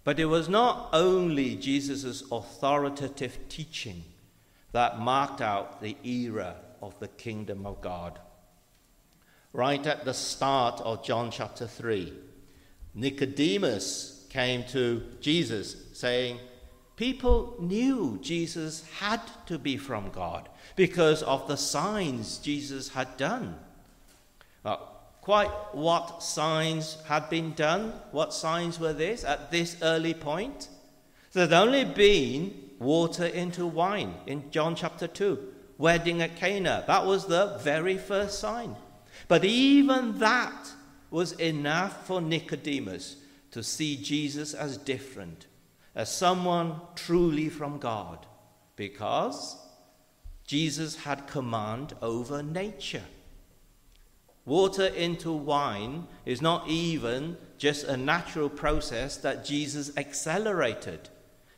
But 0.03 0.19
it 0.19 0.25
was 0.25 0.47
not 0.47 0.89
only 0.93 1.55
Jesus' 1.55 2.21
authoritative 2.31 3.39
teaching 3.49 4.03
that 4.73 4.99
marked 4.99 5.39
out 5.39 5.81
the 5.81 5.95
era 6.03 6.55
of 6.81 6.99
the 6.99 7.07
kingdom 7.07 7.65
of 7.65 7.81
God. 7.81 8.19
Right 9.53 9.85
at 9.85 10.03
the 10.03 10.13
start 10.13 10.81
of 10.81 11.05
John 11.05 11.31
chapter 11.31 11.67
3, 11.67 12.11
Nicodemus 12.95 14.25
came 14.29 14.63
to 14.65 15.03
Jesus 15.21 15.75
saying, 15.93 16.39
People 16.95 17.55
knew 17.59 18.19
Jesus 18.21 18.83
had 18.99 19.21
to 19.45 19.57
be 19.57 19.77
from 19.77 20.09
God 20.11 20.49
because 20.75 21.23
of 21.23 21.47
the 21.47 21.57
signs 21.57 22.37
Jesus 22.39 22.89
had 22.89 23.15
done. 23.17 23.55
Well, 24.63 24.91
quite 25.21 25.51
what 25.71 26.23
signs 26.23 26.97
had 27.07 27.29
been 27.29 27.53
done? 27.53 27.93
What 28.11 28.33
signs 28.33 28.79
were 28.79 28.93
this 28.93 29.23
at 29.23 29.51
this 29.51 29.77
early 29.81 30.13
point? 30.13 30.67
There 31.33 31.47
had 31.47 31.53
only 31.53 31.83
been 31.83 32.53
water 32.77 33.25
into 33.25 33.65
wine 33.65 34.13
in 34.27 34.51
John 34.51 34.75
chapter 34.75 35.07
2, 35.07 35.39
wedding 35.79 36.21
at 36.21 36.35
Cana. 36.35 36.83
That 36.85 37.07
was 37.07 37.25
the 37.25 37.57
very 37.61 37.97
first 37.97 38.37
sign. 38.37 38.75
But 39.27 39.43
even 39.43 40.19
that 40.19 40.69
was 41.09 41.31
enough 41.33 42.05
for 42.05 42.21
Nicodemus 42.21 43.15
to 43.49 43.63
see 43.63 43.97
Jesus 43.97 44.53
as 44.53 44.77
different, 44.77 45.47
as 45.95 46.15
someone 46.15 46.79
truly 46.95 47.49
from 47.49 47.79
God, 47.79 48.27
because 48.75 49.57
Jesus 50.45 50.97
had 50.97 51.25
command 51.25 51.95
over 52.03 52.43
nature. 52.43 53.05
Water 54.45 54.87
into 54.87 55.31
wine 55.31 56.05
is 56.25 56.43
not 56.43 56.67
even 56.67 57.37
just 57.57 57.85
a 57.85 57.97
natural 57.97 58.49
process 58.49 59.17
that 59.17 59.45
Jesus 59.45 59.95
accelerated. 59.97 61.09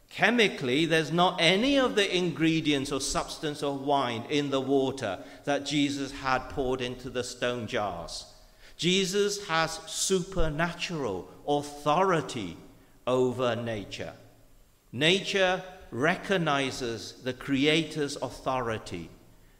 Chemically, 0.09 0.85
there's 0.85 1.11
not 1.11 1.37
any 1.39 1.77
of 1.77 1.95
the 1.95 2.15
ingredients 2.15 2.91
or 2.91 3.01
substance 3.01 3.61
of 3.61 3.81
wine 3.81 4.23
in 4.29 4.49
the 4.49 4.61
water 4.61 5.19
that 5.43 5.65
Jesus 5.65 6.11
had 6.11 6.49
poured 6.49 6.79
into 6.81 7.09
the 7.09 7.23
stone 7.23 7.67
jars. 7.67 8.25
Jesus 8.77 9.45
has 9.47 9.79
supernatural 9.87 11.29
authority 11.47 12.57
over 13.07 13.55
nature. 13.55 14.13
Nature 14.91 15.61
recognizes 15.91 17.13
the 17.23 17.33
Creator's 17.33 18.15
authority. 18.17 19.09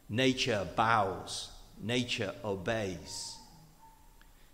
Nature 0.10 0.68
bows, 0.76 1.50
nature 1.82 2.34
obeys. 2.44 3.36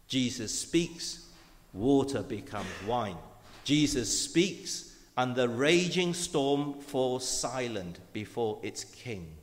Jesus 0.07 0.57
speaks, 0.57 1.27
water 1.73 2.21
becomes 2.21 2.67
wine. 2.85 3.17
Jesus 3.63 4.25
speaks, 4.25 4.90
and 5.21 5.35
the 5.35 5.47
raging 5.47 6.15
storm 6.15 6.73
falls 6.73 7.29
silent 7.29 7.99
before 8.11 8.57
its 8.63 8.83
king. 8.83 9.37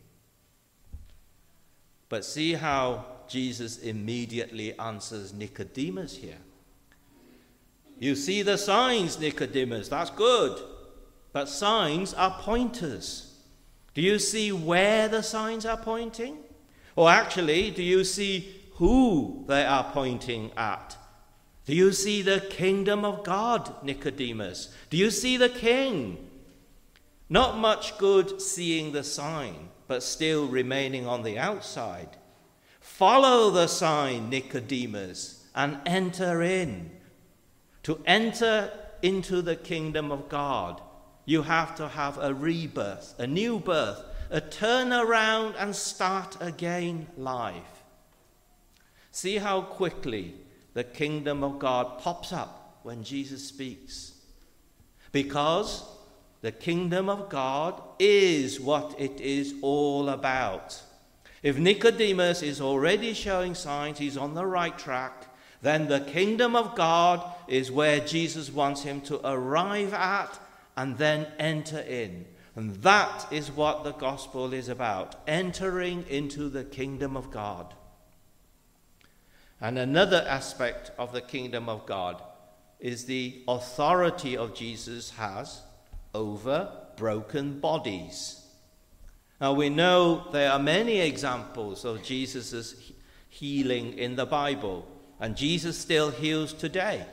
But 2.08 2.24
see 2.24 2.54
how 2.54 3.04
Jesus 3.28 3.78
immediately 3.78 4.76
answers 4.76 5.32
Nicodemus 5.32 6.16
here. 6.16 6.40
You 8.00 8.16
see 8.16 8.42
the 8.42 8.58
signs, 8.58 9.20
Nicodemus, 9.20 9.86
that's 9.86 10.10
good. 10.10 10.60
But 11.32 11.48
signs 11.48 12.12
are 12.12 12.36
pointers. 12.40 13.38
Do 13.94 14.02
you 14.02 14.18
see 14.18 14.50
where 14.50 15.06
the 15.06 15.22
signs 15.22 15.64
are 15.64 15.76
pointing? 15.76 16.38
Or 16.96 17.08
actually, 17.08 17.70
do 17.70 17.84
you 17.84 18.02
see 18.02 18.52
who 18.72 19.44
they 19.46 19.64
are 19.64 19.84
pointing 19.92 20.50
at? 20.56 20.97
Do 21.68 21.74
you 21.74 21.92
see 21.92 22.22
the 22.22 22.40
kingdom 22.40 23.04
of 23.04 23.24
God, 23.24 23.84
Nicodemus? 23.84 24.74
Do 24.88 24.96
you 24.96 25.10
see 25.10 25.36
the 25.36 25.50
king? 25.50 26.30
Not 27.28 27.58
much 27.58 27.98
good 27.98 28.40
seeing 28.40 28.92
the 28.92 29.04
sign, 29.04 29.68
but 29.86 30.02
still 30.02 30.48
remaining 30.48 31.06
on 31.06 31.24
the 31.24 31.38
outside. 31.38 32.08
Follow 32.80 33.50
the 33.50 33.66
sign, 33.66 34.30
Nicodemus, 34.30 35.44
and 35.54 35.78
enter 35.84 36.40
in. 36.40 36.90
To 37.82 38.00
enter 38.06 38.72
into 39.02 39.42
the 39.42 39.56
kingdom 39.56 40.10
of 40.10 40.30
God, 40.30 40.80
you 41.26 41.42
have 41.42 41.74
to 41.74 41.88
have 41.88 42.16
a 42.16 42.32
rebirth, 42.32 43.14
a 43.18 43.26
new 43.26 43.58
birth, 43.58 44.02
a 44.30 44.40
turnaround 44.40 45.54
and 45.58 45.76
start 45.76 46.34
again 46.40 47.08
life. 47.18 47.84
See 49.10 49.36
how 49.36 49.60
quickly 49.60 50.34
the 50.78 50.84
kingdom 50.84 51.42
of 51.42 51.58
God 51.58 51.98
pops 51.98 52.32
up 52.32 52.78
when 52.84 53.02
Jesus 53.02 53.44
speaks. 53.44 54.12
Because 55.10 55.82
the 56.40 56.52
kingdom 56.52 57.08
of 57.08 57.28
God 57.28 57.82
is 57.98 58.60
what 58.60 58.94
it 58.96 59.20
is 59.20 59.54
all 59.60 60.08
about. 60.08 60.80
If 61.42 61.58
Nicodemus 61.58 62.42
is 62.42 62.60
already 62.60 63.12
showing 63.12 63.56
signs 63.56 63.98
he's 63.98 64.16
on 64.16 64.34
the 64.34 64.46
right 64.46 64.78
track, 64.78 65.34
then 65.62 65.88
the 65.88 65.98
kingdom 65.98 66.54
of 66.54 66.76
God 66.76 67.28
is 67.48 67.72
where 67.72 67.98
Jesus 67.98 68.48
wants 68.48 68.84
him 68.84 69.00
to 69.00 69.20
arrive 69.28 69.92
at 69.92 70.38
and 70.76 70.96
then 70.96 71.26
enter 71.40 71.80
in. 71.80 72.24
And 72.54 72.76
that 72.82 73.26
is 73.32 73.50
what 73.50 73.82
the 73.82 73.94
gospel 73.94 74.52
is 74.52 74.68
about 74.68 75.16
entering 75.26 76.04
into 76.08 76.48
the 76.48 76.62
kingdom 76.62 77.16
of 77.16 77.32
God. 77.32 77.74
And 79.60 79.78
another 79.78 80.24
aspect 80.28 80.92
of 80.98 81.12
the 81.12 81.20
kingdom 81.20 81.68
of 81.68 81.86
God 81.86 82.22
is 82.78 83.04
the 83.04 83.42
authority 83.48 84.36
of 84.36 84.54
Jesus 84.54 85.10
has 85.10 85.62
over 86.14 86.70
broken 86.96 87.58
bodies. 87.60 88.40
Now 89.40 89.52
we 89.52 89.68
know 89.68 90.28
there 90.32 90.50
are 90.50 90.58
many 90.58 91.00
examples 91.00 91.84
of 91.84 92.02
Jesus' 92.02 92.92
healing 93.28 93.98
in 93.98 94.16
the 94.16 94.26
Bible, 94.26 94.86
and 95.20 95.36
Jesus 95.36 95.78
still 95.78 96.10
heals 96.10 96.52
today. 96.52 97.04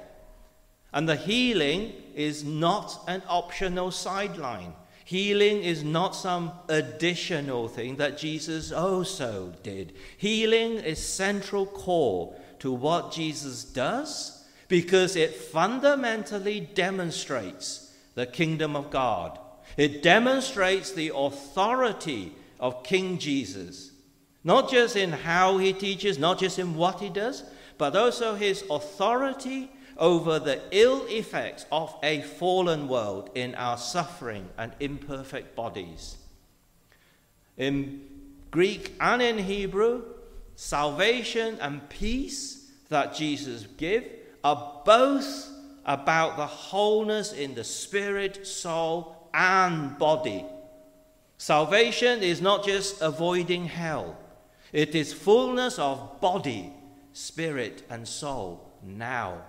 And 0.93 1.09
the 1.09 1.15
healing 1.15 1.93
is 2.15 2.43
not 2.43 3.03
an 3.07 3.21
optional 3.27 3.91
sideline. 3.91 4.73
Healing 5.05 5.61
is 5.61 5.83
not 5.83 6.15
some 6.15 6.51
additional 6.67 7.67
thing 7.67 7.97
that 7.97 8.17
Jesus 8.17 8.71
also 8.71 9.53
did. 9.61 9.93
Healing 10.17 10.77
is 10.77 10.97
central 10.97 11.67
core 11.67 12.35
to 12.57 12.73
what 12.73 13.11
Jesus 13.11 13.63
does 13.63 14.43
because 14.67 15.15
it 15.15 15.35
fundamentally 15.35 16.59
demonstrates 16.59 17.93
the 18.15 18.25
kingdom 18.25 18.75
of 18.75 18.89
God. 18.89 19.37
It 19.77 20.01
demonstrates 20.01 20.91
the 20.91 21.11
authority 21.13 22.33
of 22.59 22.83
King 22.83 23.19
Jesus, 23.19 23.91
not 24.43 24.71
just 24.71 24.95
in 24.95 25.11
how 25.11 25.59
he 25.59 25.71
teaches, 25.71 26.17
not 26.17 26.39
just 26.39 26.57
in 26.57 26.73
what 26.73 26.99
he 26.99 27.09
does, 27.09 27.43
but 27.77 27.95
also 27.95 28.33
his 28.33 28.63
authority 28.71 29.69
over 29.97 30.39
the 30.39 30.61
ill 30.71 31.05
effects 31.07 31.65
of 31.71 31.95
a 32.03 32.21
fallen 32.21 32.87
world 32.87 33.29
in 33.35 33.55
our 33.55 33.77
suffering 33.77 34.49
and 34.57 34.73
imperfect 34.79 35.55
bodies. 35.55 36.17
In 37.57 38.01
Greek 38.51 38.93
and 38.99 39.21
in 39.21 39.37
Hebrew, 39.37 40.03
salvation 40.55 41.57
and 41.61 41.87
peace 41.89 42.71
that 42.89 43.15
Jesus 43.15 43.65
gives 43.77 44.07
are 44.43 44.81
both 44.85 45.49
about 45.85 46.37
the 46.37 46.45
wholeness 46.45 47.33
in 47.33 47.55
the 47.55 47.63
spirit, 47.63 48.45
soul, 48.45 49.29
and 49.33 49.97
body. 49.97 50.45
Salvation 51.37 52.21
is 52.21 52.41
not 52.41 52.65
just 52.65 53.01
avoiding 53.01 53.65
hell, 53.65 54.17
it 54.71 54.95
is 54.95 55.13
fullness 55.13 55.79
of 55.79 56.19
body, 56.21 56.71
spirit, 57.13 57.83
and 57.89 58.07
soul 58.07 58.71
now. 58.83 59.41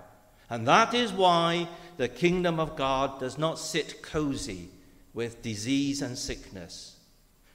And 0.49 0.67
that 0.69 0.95
is 0.95 1.13
why 1.13 1.69
the 1.97 2.09
kingdom 2.09 2.61
of 2.61 2.77
God 2.77 3.19
does 3.21 3.39
not 3.39 3.59
sit 3.59 4.03
cozy 4.03 4.69
with 5.13 5.43
disease 5.43 6.03
and 6.03 6.17
sickness. 6.17 6.97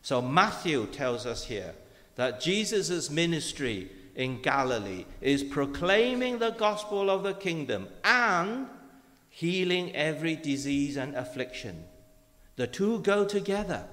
So 0.01 0.21
Matthew 0.21 0.87
tells 0.87 1.25
us 1.25 1.45
here 1.45 1.73
that 2.15 2.41
Jesus' 2.41 3.09
ministry 3.09 3.89
in 4.15 4.41
Galilee 4.41 5.05
is 5.21 5.43
proclaiming 5.43 6.39
the 6.39 6.51
gospel 6.51 7.09
of 7.09 7.23
the 7.23 7.33
kingdom 7.33 7.87
and 8.03 8.67
healing 9.29 9.95
every 9.95 10.35
disease 10.35 10.97
and 10.97 11.15
affliction. 11.15 11.85
The 12.57 12.67
two 12.67 12.99
go 12.99 13.25
together. 13.25 13.85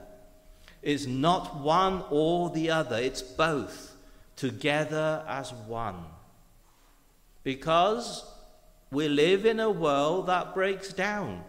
It's 0.83 1.07
not 1.07 1.61
one 1.61 2.05
or 2.11 2.51
the 2.51 2.71
other, 2.71 2.97
it's 2.97 3.23
both 3.23 3.97
together 4.37 5.25
as 5.29 5.53
one. 5.53 6.05
Because 7.43 8.25
we 8.91 9.09
live 9.09 9.45
in 9.45 9.61
a 9.61 9.71
world 9.71 10.27
that 10.27 10.55
breaks 10.55 10.93
down 10.93 11.45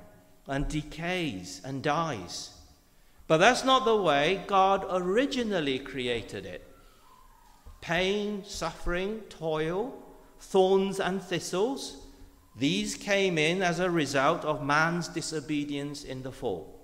and 0.48 0.68
decays 0.68 1.62
and 1.64 1.82
dies. 1.82 2.52
But 3.28 3.38
that's 3.38 3.64
not 3.64 3.86
the 3.86 3.96
way 3.96 4.44
God 4.48 4.86
originally 4.90 5.80
created 5.80 6.46
it 6.46 6.66
pain, 7.82 8.44
suffering, 8.44 9.22
toil, 9.30 9.94
thorns, 10.40 11.00
and 11.00 11.22
thistles. 11.22 12.06
These 12.58 12.96
came 12.96 13.38
in 13.38 13.62
as 13.62 13.80
a 13.80 13.90
result 13.90 14.44
of 14.44 14.66
man's 14.66 15.08
disobedience 15.08 16.04
in 16.04 16.24
the 16.24 16.32
fall. 16.32 16.78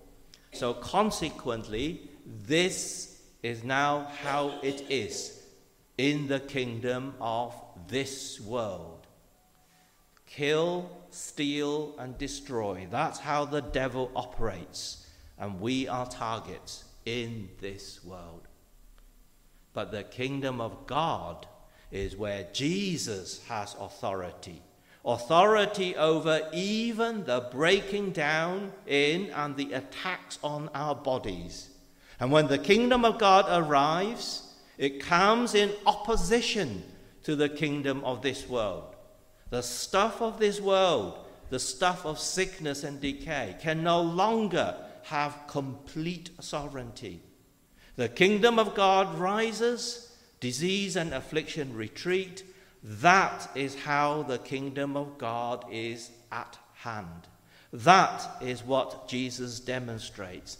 So, 0.53 0.73
consequently, 0.73 2.09
this 2.25 3.21
is 3.43 3.65
now 3.65 4.07
how 4.23 4.59
it 4.63 4.85
is 4.89 5.43
in 5.97 6.27
the 6.27 6.39
kingdom 6.39 7.15
of 7.19 7.53
this 7.87 8.39
world 8.39 9.05
kill, 10.25 10.89
steal, 11.09 11.95
and 11.97 12.17
destroy. 12.17 12.87
That's 12.89 13.19
how 13.19 13.45
the 13.45 13.61
devil 13.61 14.11
operates. 14.15 15.07
And 15.37 15.59
we 15.59 15.87
are 15.87 16.05
targets 16.05 16.85
in 17.05 17.49
this 17.59 18.03
world. 18.03 18.47
But 19.73 19.91
the 19.91 20.03
kingdom 20.03 20.61
of 20.61 20.87
God 20.87 21.47
is 21.91 22.15
where 22.15 22.47
Jesus 22.53 23.43
has 23.47 23.75
authority 23.79 24.61
authority 25.05 25.95
over 25.95 26.49
even 26.51 27.23
the 27.25 27.47
breaking 27.51 28.11
down 28.11 28.73
in 28.87 29.29
and 29.29 29.55
the 29.55 29.73
attacks 29.73 30.39
on 30.43 30.69
our 30.73 30.95
bodies. 30.95 31.69
And 32.19 32.31
when 32.31 32.47
the 32.47 32.57
kingdom 32.57 33.05
of 33.05 33.19
God 33.19 33.45
arrives, 33.47 34.53
it 34.77 34.99
comes 34.99 35.53
in 35.53 35.71
opposition 35.85 36.83
to 37.23 37.35
the 37.35 37.49
kingdom 37.49 38.03
of 38.03 38.21
this 38.21 38.49
world. 38.49 38.94
The 39.49 39.61
stuff 39.61 40.21
of 40.21 40.39
this 40.39 40.59
world, 40.59 41.19
the 41.49 41.59
stuff 41.59 42.05
of 42.05 42.19
sickness 42.19 42.83
and 42.83 42.99
decay, 42.99 43.55
can 43.61 43.83
no 43.83 44.01
longer 44.01 44.75
have 45.03 45.43
complete 45.47 46.31
sovereignty. 46.39 47.21
The 47.95 48.09
kingdom 48.09 48.59
of 48.59 48.75
God 48.75 49.17
rises, 49.17 50.11
disease 50.39 50.95
and 50.95 51.13
affliction 51.13 51.75
retreat. 51.75 52.43
That 52.83 53.49
is 53.55 53.75
how 53.75 54.23
the 54.23 54.39
kingdom 54.39 54.97
of 54.97 55.17
God 55.17 55.65
is 55.71 56.09
at 56.31 56.57
hand. 56.73 57.27
That 57.71 58.27
is 58.41 58.63
what 58.63 59.07
Jesus 59.07 59.59
demonstrates. 59.59 60.57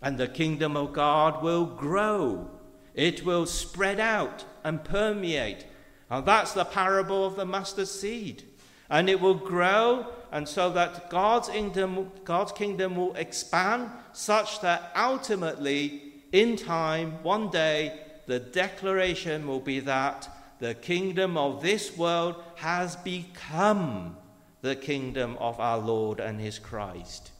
And 0.00 0.16
the 0.16 0.28
kingdom 0.28 0.76
of 0.76 0.92
God 0.92 1.42
will 1.42 1.66
grow, 1.66 2.50
it 2.94 3.24
will 3.24 3.46
spread 3.46 3.98
out 3.98 4.44
and 4.62 4.84
permeate. 4.84 5.64
And 6.10 6.24
that's 6.24 6.52
the 6.52 6.64
parable 6.64 7.24
of 7.26 7.36
the 7.36 7.44
mustard 7.44 7.88
seed. 7.88 8.44
And 8.90 9.10
it 9.10 9.20
will 9.20 9.34
grow, 9.34 10.06
and 10.32 10.48
so 10.48 10.70
that 10.70 11.10
God's 11.10 11.48
kingdom, 11.48 12.10
God's 12.24 12.52
kingdom 12.52 12.96
will 12.96 13.14
expand 13.14 13.90
such 14.12 14.60
that 14.62 14.92
ultimately 14.96 16.02
in 16.32 16.56
time, 16.56 17.22
one 17.22 17.50
day, 17.50 18.00
the 18.26 18.38
declaration 18.38 19.46
will 19.46 19.60
be 19.60 19.80
that 19.80 20.28
the 20.58 20.74
kingdom 20.74 21.36
of 21.36 21.62
this 21.62 21.96
world 21.96 22.42
has 22.56 22.96
become 22.96 24.16
the 24.60 24.76
kingdom 24.76 25.36
of 25.38 25.60
our 25.60 25.78
Lord 25.78 26.20
and 26.20 26.40
his 26.40 26.58
Christ. 26.58 27.30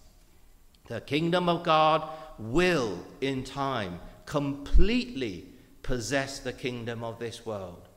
The 0.86 1.00
kingdom 1.00 1.48
of 1.48 1.64
God 1.64 2.08
will, 2.38 2.98
in 3.20 3.44
time, 3.44 4.00
completely 4.24 5.46
possess 5.82 6.38
the 6.38 6.52
kingdom 6.52 7.02
of 7.02 7.18
this 7.18 7.44
world. 7.44 7.87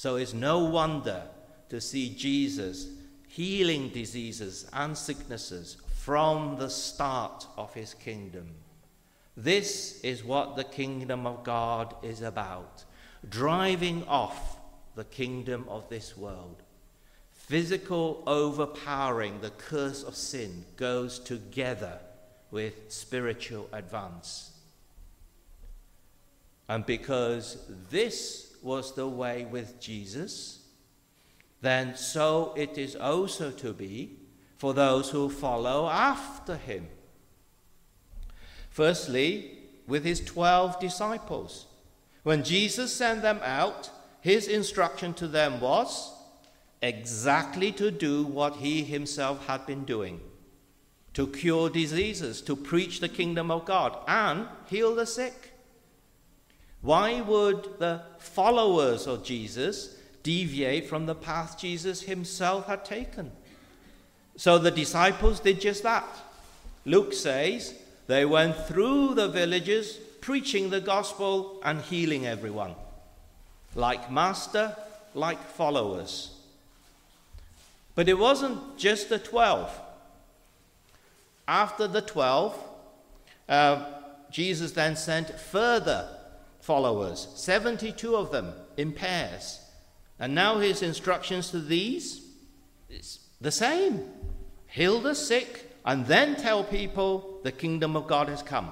So 0.00 0.16
it's 0.16 0.32
no 0.32 0.60
wonder 0.60 1.24
to 1.68 1.78
see 1.78 2.14
Jesus 2.14 2.88
healing 3.28 3.90
diseases 3.90 4.66
and 4.72 4.96
sicknesses 4.96 5.76
from 5.94 6.56
the 6.56 6.70
start 6.70 7.46
of 7.58 7.74
his 7.74 7.92
kingdom. 7.92 8.48
This 9.36 10.00
is 10.00 10.24
what 10.24 10.56
the 10.56 10.64
kingdom 10.64 11.26
of 11.26 11.44
God 11.44 11.94
is 12.02 12.22
about 12.22 12.82
driving 13.28 14.02
off 14.08 14.56
the 14.94 15.04
kingdom 15.04 15.66
of 15.68 15.86
this 15.90 16.16
world. 16.16 16.62
physical 17.32 18.22
overpowering, 18.26 19.42
the 19.42 19.50
curse 19.50 20.02
of 20.02 20.16
sin, 20.16 20.64
goes 20.76 21.18
together 21.18 21.98
with 22.50 22.72
spiritual 22.88 23.68
advance. 23.70 24.52
And 26.70 26.86
because 26.86 27.58
this 27.90 28.49
was 28.62 28.94
the 28.94 29.08
way 29.08 29.46
with 29.50 29.80
Jesus, 29.80 30.66
then 31.60 31.96
so 31.96 32.54
it 32.56 32.78
is 32.78 32.96
also 32.96 33.50
to 33.50 33.72
be 33.72 34.16
for 34.56 34.74
those 34.74 35.10
who 35.10 35.28
follow 35.28 35.88
after 35.88 36.56
him. 36.56 36.88
Firstly, 38.70 39.58
with 39.86 40.04
his 40.04 40.20
12 40.20 40.78
disciples. 40.78 41.66
When 42.22 42.44
Jesus 42.44 42.94
sent 42.94 43.22
them 43.22 43.40
out, 43.42 43.90
his 44.20 44.46
instruction 44.46 45.14
to 45.14 45.26
them 45.26 45.60
was 45.60 46.12
exactly 46.82 47.72
to 47.72 47.90
do 47.90 48.22
what 48.22 48.56
he 48.56 48.84
himself 48.84 49.46
had 49.46 49.66
been 49.66 49.84
doing 49.84 50.20
to 51.12 51.26
cure 51.26 51.68
diseases, 51.68 52.40
to 52.42 52.54
preach 52.54 53.00
the 53.00 53.08
kingdom 53.08 53.50
of 53.50 53.64
God, 53.64 53.98
and 54.06 54.46
heal 54.66 54.94
the 54.94 55.06
sick. 55.06 55.49
Why 56.82 57.20
would 57.20 57.78
the 57.78 58.02
followers 58.18 59.06
of 59.06 59.24
Jesus 59.24 59.96
deviate 60.22 60.88
from 60.88 61.06
the 61.06 61.14
path 61.14 61.58
Jesus 61.58 62.02
himself 62.02 62.66
had 62.66 62.84
taken? 62.84 63.32
So 64.36 64.58
the 64.58 64.70
disciples 64.70 65.40
did 65.40 65.60
just 65.60 65.82
that. 65.82 66.08
Luke 66.86 67.12
says 67.12 67.74
they 68.06 68.24
went 68.24 68.56
through 68.66 69.14
the 69.14 69.28
villages 69.28 69.98
preaching 70.22 70.70
the 70.70 70.80
gospel 70.80 71.60
and 71.62 71.80
healing 71.82 72.26
everyone. 72.26 72.74
Like 73.74 74.10
master, 74.10 74.74
like 75.14 75.42
followers. 75.42 76.34
But 77.94 78.08
it 78.08 78.18
wasn't 78.18 78.78
just 78.78 79.10
the 79.10 79.18
12. 79.18 79.78
After 81.46 81.86
the 81.86 82.00
12, 82.00 82.58
uh, 83.48 83.84
Jesus 84.30 84.72
then 84.72 84.96
sent 84.96 85.38
further 85.38 86.08
followers, 86.70 87.26
72 87.34 88.14
of 88.14 88.30
them 88.30 88.52
in 88.76 88.92
pairs. 88.92 89.58
And 90.20 90.36
now 90.36 90.60
his 90.60 90.82
instructions 90.82 91.50
to 91.50 91.58
these 91.58 92.24
is 92.88 93.18
the 93.40 93.50
same 93.50 94.04
heal 94.68 95.00
the 95.00 95.16
sick, 95.16 95.68
and 95.84 96.06
then 96.06 96.36
tell 96.36 96.62
people 96.62 97.40
the 97.42 97.50
kingdom 97.50 97.96
of 97.96 98.06
God 98.06 98.28
has 98.28 98.40
come. 98.40 98.70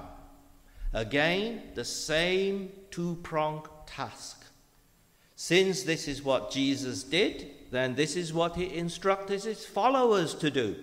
Again, 0.93 1.61
the 1.75 1.83
same 1.83 2.71
two 2.89 3.17
pronged 3.21 3.67
task. 3.85 4.45
Since 5.35 5.83
this 5.83 6.07
is 6.07 6.23
what 6.23 6.51
Jesus 6.51 7.03
did, 7.03 7.51
then 7.69 7.95
this 7.95 8.15
is 8.15 8.33
what 8.33 8.55
he 8.55 8.73
instructed 8.73 9.43
his 9.43 9.65
followers 9.65 10.33
to 10.35 10.49
do. 10.49 10.77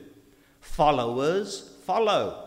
Followers 0.60 1.76
follow. 1.86 2.45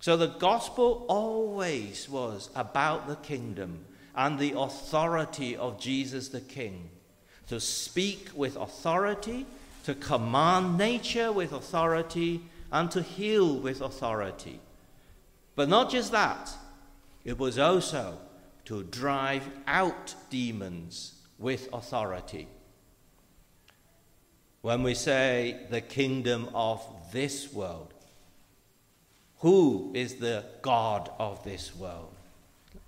So 0.00 0.16
the 0.16 0.28
gospel 0.28 1.04
always 1.08 2.08
was 2.08 2.50
about 2.54 3.08
the 3.08 3.16
kingdom 3.16 3.84
and 4.14 4.38
the 4.38 4.58
authority 4.58 5.56
of 5.56 5.80
Jesus 5.80 6.28
the 6.28 6.40
King. 6.40 6.90
To 7.48 7.60
speak 7.60 8.30
with 8.34 8.56
authority, 8.56 9.46
to 9.84 9.94
command 9.94 10.76
nature 10.76 11.32
with 11.32 11.52
authority, 11.52 12.42
and 12.70 12.90
to 12.90 13.02
heal 13.02 13.58
with 13.58 13.80
authority. 13.80 14.60
But 15.56 15.68
not 15.68 15.90
just 15.90 16.12
that, 16.12 16.50
it 17.24 17.38
was 17.38 17.58
also 17.58 18.18
to 18.66 18.84
drive 18.84 19.48
out 19.66 20.14
demons 20.30 21.14
with 21.38 21.68
authority. 21.72 22.48
When 24.60 24.82
we 24.82 24.94
say 24.94 25.66
the 25.70 25.80
kingdom 25.80 26.50
of 26.54 26.84
this 27.12 27.52
world, 27.52 27.94
who 29.40 29.92
is 29.94 30.16
the 30.16 30.44
God 30.62 31.10
of 31.18 31.44
this 31.44 31.74
world? 31.76 32.14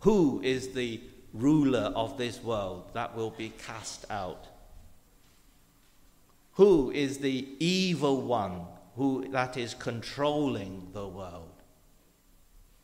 Who 0.01 0.41
is 0.43 0.69
the 0.69 1.01
ruler 1.33 1.93
of 1.95 2.19
this 2.19 2.43
world 2.43 2.91
that 2.95 3.15
will 3.15 3.31
be 3.31 3.53
cast 3.67 4.05
out? 4.11 4.47
Who 6.55 6.91
is 6.91 7.19
the 7.19 7.49
evil 7.59 8.21
one 8.23 8.63
who, 8.97 9.29
that 9.31 9.57
is 9.57 9.75
controlling 9.75 10.89
the 10.93 11.07
world? 11.07 11.53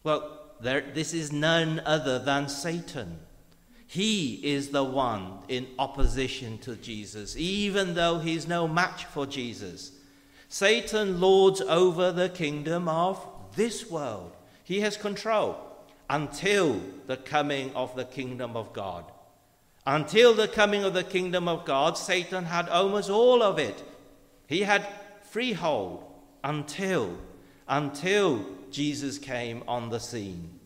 Well, 0.05 0.41
there, 0.61 0.85
this 0.95 1.13
is 1.13 1.33
none 1.33 1.83
other 1.85 2.19
than 2.19 2.49
Satan. 2.49 3.19
He 3.89 4.35
is 4.45 4.69
the 4.69 4.85
one 4.85 5.41
in 5.49 5.67
opposition 5.79 6.59
to 6.59 6.77
Jesus, 6.77 7.37
even 7.37 7.95
though 7.95 8.19
he's 8.19 8.47
no 8.47 8.69
match 8.69 9.05
for 9.07 9.27
Jesus. 9.27 9.93
Satan 10.49 11.21
lords 11.21 11.61
over 11.61 12.13
the 12.13 12.29
kingdom 12.29 12.89
of 12.89 13.21
this 13.57 13.91
world. 13.91 14.37
He 14.65 14.81
has 14.81 14.97
control 14.97 15.59
until 16.09 16.81
the 17.07 17.17
coming 17.17 17.75
of 17.75 17.97
the 17.97 18.05
kingdom 18.05 18.57
of 18.57 18.73
God. 18.73 19.05
Until 19.87 20.35
the 20.35 20.49
coming 20.49 20.85
of 20.85 20.95
the 20.95 21.05
kingdom 21.05 21.49
of 21.49 21.65
God, 21.65 21.97
Satan 21.97 22.45
had 22.45 22.69
almost 22.69 23.11
all 23.11 23.43
of 23.43 23.59
it. 23.59 23.83
He 24.47 24.63
had 24.63 24.87
freehold 25.31 26.05
until 26.43 27.19
until 27.69 28.45
Jesus 28.71 29.19
came 29.19 29.63
on 29.67 29.91
the 29.91 29.99
scene. 29.99 30.59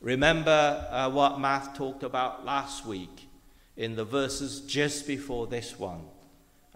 Remember 0.00 0.86
uh, 0.90 1.10
what 1.10 1.40
Matt 1.40 1.74
talked 1.74 2.02
about 2.02 2.44
last 2.44 2.86
week 2.86 3.28
in 3.76 3.96
the 3.96 4.04
verses 4.04 4.60
just 4.60 5.06
before 5.06 5.46
this 5.46 5.78
one, 5.78 6.02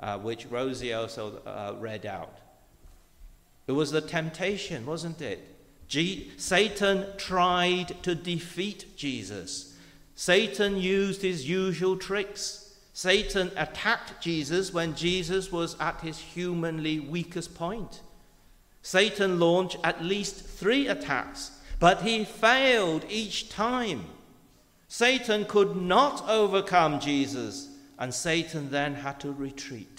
uh, 0.01 0.19
which 0.19 0.47
Rosie 0.47 0.93
also 0.93 1.41
uh, 1.47 1.75
read 1.79 2.07
out. 2.07 2.39
It 3.67 3.73
was 3.73 3.91
the 3.91 4.01
temptation, 4.01 4.87
wasn't 4.87 5.21
it? 5.21 5.41
G- 5.89 6.33
Satan 6.37 7.07
tried 7.17 8.03
to 8.03 8.15
defeat 8.15 8.97
Jesus. 8.97 9.77
Satan 10.15 10.77
used 10.77 11.23
his 11.23 11.49
usual 11.49 11.97
tricks. 11.97 12.75
Satan 12.93 13.51
attacked 13.57 14.23
Jesus 14.23 14.73
when 14.73 14.95
Jesus 14.95 15.51
was 15.51 15.77
at 15.81 16.01
his 16.01 16.19
humanly 16.19 17.01
weakest 17.01 17.55
point. 17.55 18.01
Satan 18.83 19.41
launched 19.41 19.79
at 19.83 20.05
least 20.05 20.47
three 20.47 20.89
attacks 20.89 21.51
but 21.85 22.01
he 22.01 22.25
failed 22.25 23.05
each 23.11 23.51
time. 23.51 24.07
Satan 24.89 25.45
could 25.45 25.77
not 25.77 26.27
overcome 26.27 26.99
Jesus, 26.99 27.69
and 27.99 28.15
Satan 28.15 28.71
then 28.71 28.95
had 28.95 29.21
to 29.21 29.31
retreat. 29.31 29.94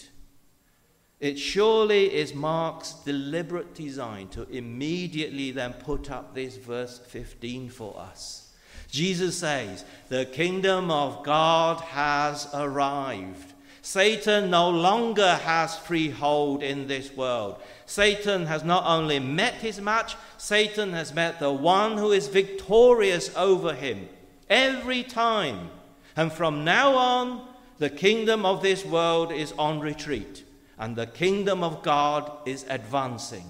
It 1.19 1.39
surely 1.39 2.13
is 2.13 2.34
Mark's 2.34 2.93
deliberate 3.06 3.73
design 3.73 4.28
to 4.30 4.47
immediately 4.49 5.51
then 5.51 5.73
put 5.73 6.12
up 6.12 6.36
this 6.36 6.58
verse 6.58 6.99
15 6.99 7.69
for 7.69 7.97
us. 7.97 8.54
Jesus 8.89 9.38
says, 9.38 9.86
The 10.10 10.25
kingdom 10.25 10.91
of 10.91 11.23
God 11.23 11.82
has 11.82 12.47
arrived. 12.54 13.54
Satan 13.82 14.49
no 14.49 14.69
longer 14.69 15.36
has 15.36 15.78
freehold 15.78 16.63
in 16.63 16.88
this 16.88 17.15
world. 17.15 17.62
Satan 17.86 18.47
has 18.47 18.63
not 18.63 18.84
only 18.86 19.19
met 19.19 19.54
his 19.56 19.80
match, 19.80 20.15
Satan 20.38 20.93
has 20.93 21.13
met 21.13 21.39
the 21.39 21.51
one 21.51 21.97
who 21.97 22.12
is 22.12 22.28
victorious 22.28 23.30
over 23.36 23.73
him 23.75 24.10
every 24.49 25.04
time. 25.04 25.69
And 26.15 26.32
from 26.32 26.63
now 26.63 26.95
on, 26.95 27.47
the 27.78 27.89
kingdom 27.89 28.45
of 28.45 28.63
this 28.63 28.84
world 28.86 29.32
is 29.32 29.51
on 29.51 29.80
retreat, 29.82 30.44
and 30.77 30.95
the 30.95 31.07
kingdom 31.07 31.63
of 31.63 31.83
God 31.83 32.31
is 32.45 32.65
advancing. 32.69 33.45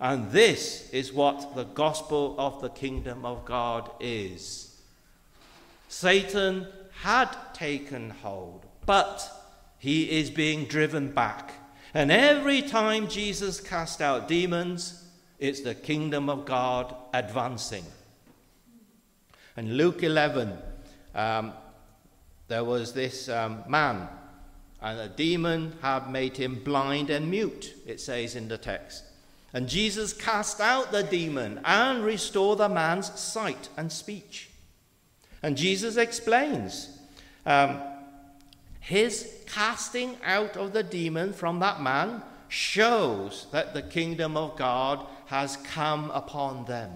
And 0.00 0.30
this 0.30 0.90
is 0.90 1.12
what 1.12 1.54
the 1.54 1.64
gospel 1.64 2.34
of 2.38 2.60
the 2.60 2.70
kingdom 2.70 3.24
of 3.24 3.44
God 3.44 3.90
is. 4.00 4.82
Satan 5.88 6.66
had 7.02 7.28
taken 7.52 8.10
hold, 8.10 8.66
but 8.84 9.30
he 9.78 10.10
is 10.18 10.30
being 10.30 10.64
driven 10.64 11.12
back 11.12 11.52
and 11.94 12.10
every 12.10 12.60
time 12.60 13.06
Jesus 13.06 13.60
cast 13.60 14.02
out 14.02 14.26
demons, 14.26 15.04
it's 15.38 15.60
the 15.60 15.76
kingdom 15.76 16.28
of 16.28 16.44
God 16.44 16.92
advancing. 17.14 17.84
And 19.56 19.76
Luke 19.76 20.02
11, 20.02 20.58
um, 21.14 21.52
there 22.48 22.64
was 22.64 22.92
this 22.92 23.28
um, 23.28 23.62
man, 23.68 24.08
and 24.84 25.00
a 25.00 25.08
demon 25.08 25.72
had 25.80 26.10
made 26.10 26.36
him 26.36 26.62
blind 26.62 27.08
and 27.08 27.30
mute, 27.30 27.74
it 27.86 27.98
says 27.98 28.36
in 28.36 28.48
the 28.48 28.58
text. 28.58 29.02
And 29.54 29.66
Jesus 29.66 30.12
cast 30.12 30.60
out 30.60 30.92
the 30.92 31.02
demon 31.02 31.58
and 31.64 32.04
restored 32.04 32.58
the 32.58 32.68
man's 32.68 33.18
sight 33.18 33.70
and 33.78 33.90
speech. 33.90 34.50
And 35.42 35.56
Jesus 35.56 35.96
explains 35.96 36.98
um, 37.46 37.80
his 38.78 39.32
casting 39.46 40.18
out 40.22 40.58
of 40.58 40.74
the 40.74 40.82
demon 40.82 41.32
from 41.32 41.60
that 41.60 41.80
man 41.80 42.20
shows 42.48 43.46
that 43.52 43.72
the 43.72 43.82
kingdom 43.82 44.36
of 44.36 44.54
God 44.58 45.06
has 45.26 45.56
come 45.56 46.10
upon 46.10 46.66
them. 46.66 46.92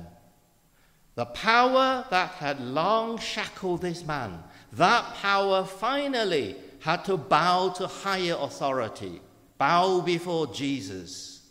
The 1.15 1.25
power 1.25 2.05
that 2.11 2.33
had 2.33 2.61
long 2.61 3.17
shackled 3.17 3.81
this 3.81 4.05
man, 4.05 4.43
that 4.75 5.15
power 5.15 5.65
finally 5.65 6.57
had 6.81 7.05
to 7.07 7.17
bow 7.17 7.71
to 7.71 7.87
higher 7.87 8.37
authority, 8.39 9.21
bow 9.59 10.01
before 10.01 10.47
Jesus. 10.47 11.47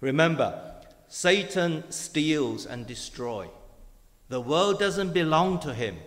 Remember, 0.00 0.72
Satan 1.08 1.84
steals 1.90 2.66
and 2.66 2.86
destroys. 2.86 3.50
The 4.28 4.40
world 4.40 4.78
doesn't 4.78 5.12
belong 5.12 5.60
to 5.60 5.74
him, 5.74 5.98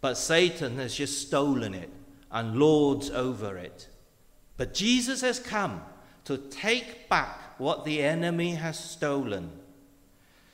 but 0.00 0.14
Satan 0.14 0.76
has 0.78 0.94
just 0.94 1.26
stolen 1.26 1.72
it 1.74 1.90
and 2.30 2.56
lords 2.56 3.10
over 3.10 3.56
it. 3.56 3.88
But 4.56 4.74
Jesus 4.74 5.20
has 5.20 5.38
come 5.38 5.82
to 6.24 6.36
take 6.36 7.08
back 7.08 7.58
what 7.58 7.84
the 7.84 8.02
enemy 8.02 8.54
has 8.54 8.78
stolen. 8.78 9.52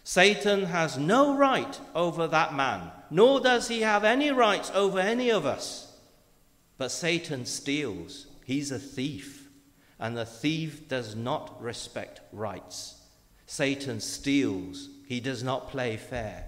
Satan 0.04 0.66
has 0.66 0.98
no 0.98 1.36
right 1.36 1.80
over 1.94 2.26
that 2.28 2.54
man, 2.54 2.92
nor 3.10 3.40
does 3.40 3.68
he 3.68 3.80
have 3.80 4.04
any 4.04 4.30
rights 4.30 4.70
over 4.74 5.00
any 5.00 5.30
of 5.30 5.46
us. 5.46 5.85
But 6.78 6.90
Satan 6.90 7.46
steals. 7.46 8.26
He's 8.44 8.70
a 8.70 8.78
thief, 8.78 9.48
and 9.98 10.16
the 10.16 10.26
thief 10.26 10.88
does 10.88 11.16
not 11.16 11.60
respect 11.60 12.20
rights. 12.32 13.00
Satan 13.46 14.00
steals. 14.00 14.88
He 15.06 15.20
does 15.20 15.42
not 15.42 15.70
play 15.70 15.96
fair. 15.96 16.44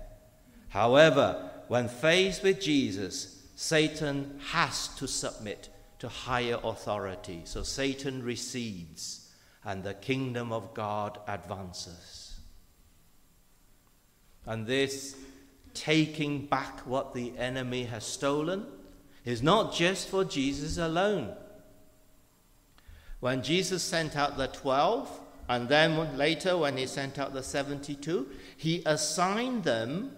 However, 0.69 1.51
when 1.69 1.89
faced 1.89 2.43
with 2.43 2.61
Jesus, 2.61 3.43
Satan 3.57 4.39
has 4.53 4.89
to 4.97 5.09
submit 5.09 5.69
to 5.99 6.09
higher 6.09 6.59
authority. 6.63 7.43
So 7.45 7.63
Satan 7.63 8.23
recedes 8.23 9.33
and 9.65 9.83
the 9.83 9.95
kingdom 9.95 10.53
of 10.53 10.75
God 10.75 11.19
advances. 11.27 12.39
And 14.47 14.67
this 14.67 15.17
taking 15.75 16.47
back 16.47 16.81
what 16.87 17.15
the 17.15 17.37
enemy 17.37 17.85
has 17.85 18.05
stolen 18.05 18.67
is 19.25 19.43
not 19.43 19.75
just 19.75 20.09
for 20.09 20.25
Jesus 20.25 20.79
alone. 20.79 21.35
When 23.21 23.43
Jesus 23.43 23.83
sent 23.83 24.17
out 24.17 24.37
the 24.37 24.47
12, 24.49 25.21
and 25.49 25.69
then 25.69 26.17
later 26.17 26.57
when 26.57 26.77
he 26.77 26.87
sent 26.87 27.19
out 27.19 27.33
the 27.33 27.43
72, 27.43 28.29
he 28.57 28.83
assigned 28.87 29.65
them 29.65 30.13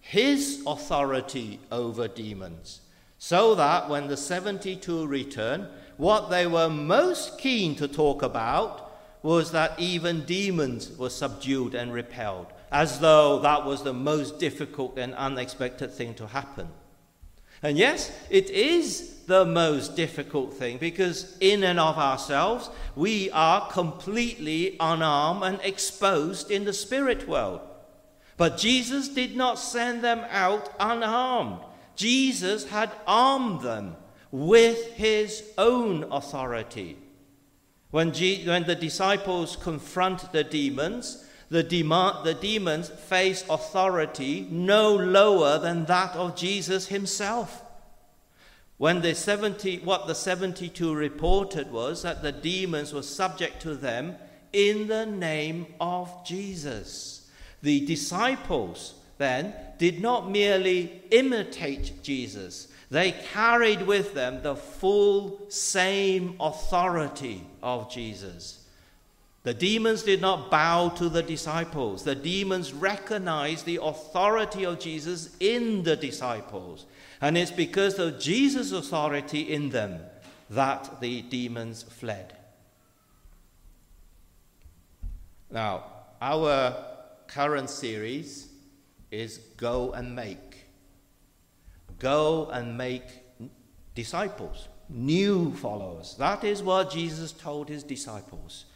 his 0.00 0.62
authority 0.66 1.60
over 1.70 2.08
demons 2.08 2.80
so 3.22 3.54
that 3.54 3.88
when 3.90 4.08
the 4.08 4.16
72 4.16 5.06
returned, 5.06 5.68
what 5.98 6.30
they 6.30 6.46
were 6.46 6.70
most 6.70 7.38
keen 7.38 7.76
to 7.76 7.86
talk 7.86 8.22
about 8.22 8.90
was 9.22 9.52
that 9.52 9.78
even 9.78 10.24
demons 10.24 10.96
were 10.96 11.10
subdued 11.10 11.74
and 11.74 11.92
repelled, 11.92 12.46
as 12.72 12.98
though 13.00 13.38
that 13.40 13.66
was 13.66 13.82
the 13.82 13.92
most 13.92 14.38
difficult 14.38 14.96
and 14.96 15.14
unexpected 15.14 15.92
thing 15.92 16.14
to 16.14 16.26
happen. 16.26 16.66
And 17.62 17.76
yes, 17.76 18.10
it 18.30 18.48
is 18.50 19.20
the 19.26 19.44
most 19.44 19.94
difficult 19.94 20.54
thing 20.54 20.78
because, 20.78 21.36
in 21.40 21.62
and 21.62 21.78
of 21.78 21.98
ourselves, 21.98 22.70
we 22.96 23.30
are 23.30 23.70
completely 23.70 24.76
unarmed 24.80 25.42
and 25.44 25.60
exposed 25.62 26.50
in 26.50 26.64
the 26.64 26.72
spirit 26.72 27.28
world. 27.28 27.60
But 28.36 28.56
Jesus 28.56 29.08
did 29.08 29.36
not 29.36 29.58
send 29.58 30.02
them 30.02 30.24
out 30.30 30.74
unarmed. 30.80 31.60
Jesus 31.96 32.64
had 32.70 32.90
armed 33.06 33.60
them 33.60 33.96
with 34.30 34.94
his 34.94 35.44
own 35.58 36.04
authority. 36.10 36.96
When, 37.90 38.12
G- 38.12 38.46
when 38.46 38.64
the 38.64 38.74
disciples 38.74 39.56
confront 39.56 40.32
the 40.32 40.44
demons, 40.44 41.26
the, 41.50 41.62
the 41.62 42.38
demons 42.40 42.88
face 42.88 43.44
authority 43.50 44.46
no 44.50 44.94
lower 44.94 45.58
than 45.58 45.84
that 45.86 46.14
of 46.14 46.36
Jesus 46.36 46.86
himself. 46.86 47.64
When 48.78 49.02
the 49.02 49.14
70, 49.14 49.80
what 49.80 50.06
the 50.06 50.14
72 50.14 50.94
reported 50.94 51.70
was 51.70 52.02
that 52.02 52.22
the 52.22 52.32
demons 52.32 52.94
were 52.94 53.02
subject 53.02 53.60
to 53.62 53.74
them 53.74 54.16
in 54.52 54.86
the 54.86 55.04
name 55.04 55.66
of 55.80 56.24
Jesus. 56.24 57.28
The 57.62 57.84
disciples 57.84 58.94
then 59.18 59.54
did 59.76 60.00
not 60.00 60.30
merely 60.30 61.02
imitate 61.10 62.02
Jesus, 62.02 62.68
they 62.90 63.12
carried 63.32 63.86
with 63.86 64.14
them 64.14 64.42
the 64.42 64.56
full 64.56 65.48
same 65.48 66.36
authority 66.40 67.46
of 67.62 67.90
Jesus. 67.90 68.59
The 69.42 69.54
demons 69.54 70.02
did 70.02 70.20
not 70.20 70.50
bow 70.50 70.90
to 70.90 71.08
the 71.08 71.22
disciples. 71.22 72.04
The 72.04 72.14
demons 72.14 72.74
recognized 72.74 73.64
the 73.64 73.80
authority 73.82 74.64
of 74.64 74.78
Jesus 74.78 75.34
in 75.40 75.82
the 75.82 75.96
disciples. 75.96 76.84
And 77.22 77.38
it's 77.38 77.50
because 77.50 77.98
of 77.98 78.20
Jesus' 78.20 78.72
authority 78.72 79.52
in 79.52 79.70
them 79.70 80.00
that 80.50 81.00
the 81.00 81.22
demons 81.22 81.82
fled. 81.84 82.34
Now, 85.50 85.84
our 86.20 86.76
current 87.26 87.70
series 87.70 88.48
is 89.10 89.38
Go 89.56 89.92
and 89.92 90.14
Make. 90.14 90.66
Go 91.98 92.48
and 92.50 92.78
make 92.78 93.04
disciples, 93.94 94.68
new 94.88 95.54
followers. 95.56 96.14
That 96.18 96.44
is 96.44 96.62
what 96.62 96.90
Jesus 96.90 97.32
told 97.32 97.68
his 97.68 97.82
disciples. 97.82 98.66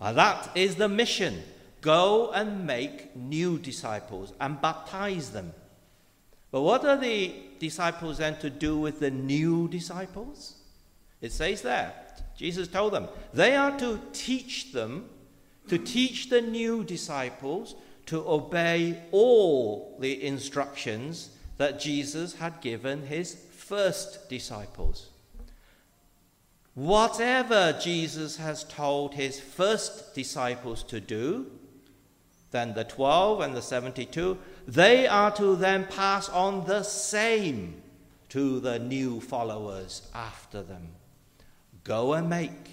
Uh, 0.00 0.12
that 0.12 0.50
is 0.54 0.76
the 0.76 0.88
mission. 0.88 1.42
Go 1.80 2.30
and 2.32 2.66
make 2.66 3.14
new 3.16 3.58
disciples 3.58 4.32
and 4.40 4.60
baptize 4.60 5.30
them. 5.30 5.52
But 6.50 6.62
what 6.62 6.84
are 6.84 6.96
the 6.96 7.34
disciples 7.58 8.18
then 8.18 8.38
to 8.38 8.50
do 8.50 8.78
with 8.78 9.00
the 9.00 9.10
new 9.10 9.68
disciples? 9.68 10.56
It 11.20 11.32
says 11.32 11.62
there, 11.62 11.92
Jesus 12.36 12.68
told 12.68 12.92
them, 12.92 13.08
they 13.32 13.56
are 13.56 13.78
to 13.78 14.00
teach 14.12 14.72
them, 14.72 15.08
to 15.68 15.78
teach 15.78 16.28
the 16.28 16.42
new 16.42 16.84
disciples 16.84 17.74
to 18.06 18.26
obey 18.28 19.02
all 19.10 19.96
the 20.00 20.24
instructions 20.24 21.30
that 21.56 21.80
Jesus 21.80 22.34
had 22.36 22.60
given 22.60 23.06
his 23.06 23.34
first 23.34 24.28
disciples. 24.28 25.08
Whatever 26.76 27.72
Jesus 27.80 28.36
has 28.36 28.62
told 28.62 29.14
his 29.14 29.40
first 29.40 30.14
disciples 30.14 30.82
to 30.82 31.00
do, 31.00 31.46
then 32.50 32.74
the 32.74 32.84
12 32.84 33.40
and 33.40 33.56
the 33.56 33.62
72, 33.62 34.36
they 34.68 35.06
are 35.06 35.30
to 35.36 35.56
then 35.56 35.86
pass 35.86 36.28
on 36.28 36.66
the 36.66 36.82
same 36.82 37.82
to 38.28 38.60
the 38.60 38.78
new 38.78 39.22
followers 39.22 40.06
after 40.14 40.62
them. 40.62 40.88
Go 41.82 42.12
and 42.12 42.28
make, 42.28 42.72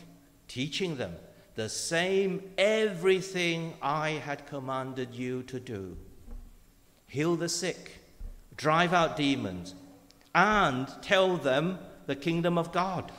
teaching 0.50 0.98
them 0.98 1.16
the 1.56 1.70
same 1.70 2.44
everything 2.58 3.74
I 3.82 4.10
had 4.10 4.48
commanded 4.48 5.16
you 5.16 5.44
to 5.44 5.62
do 5.62 5.96
heal 7.08 7.38
the 7.38 7.48
sick, 7.48 8.00
drive 8.58 8.92
out 8.92 9.16
demons, 9.16 9.76
and 10.36 10.90
tell 11.04 11.38
them 11.38 11.78
the 12.08 12.16
kingdom 12.18 12.58
of 12.58 12.74
God. 12.74 13.12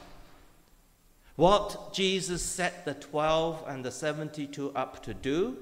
What 1.36 1.92
Jesus 1.92 2.42
set 2.42 2.84
the 2.84 2.94
12 2.94 3.64
and 3.66 3.84
the 3.84 3.90
72 3.90 4.70
up 4.74 5.02
to 5.02 5.14
do, 5.14 5.56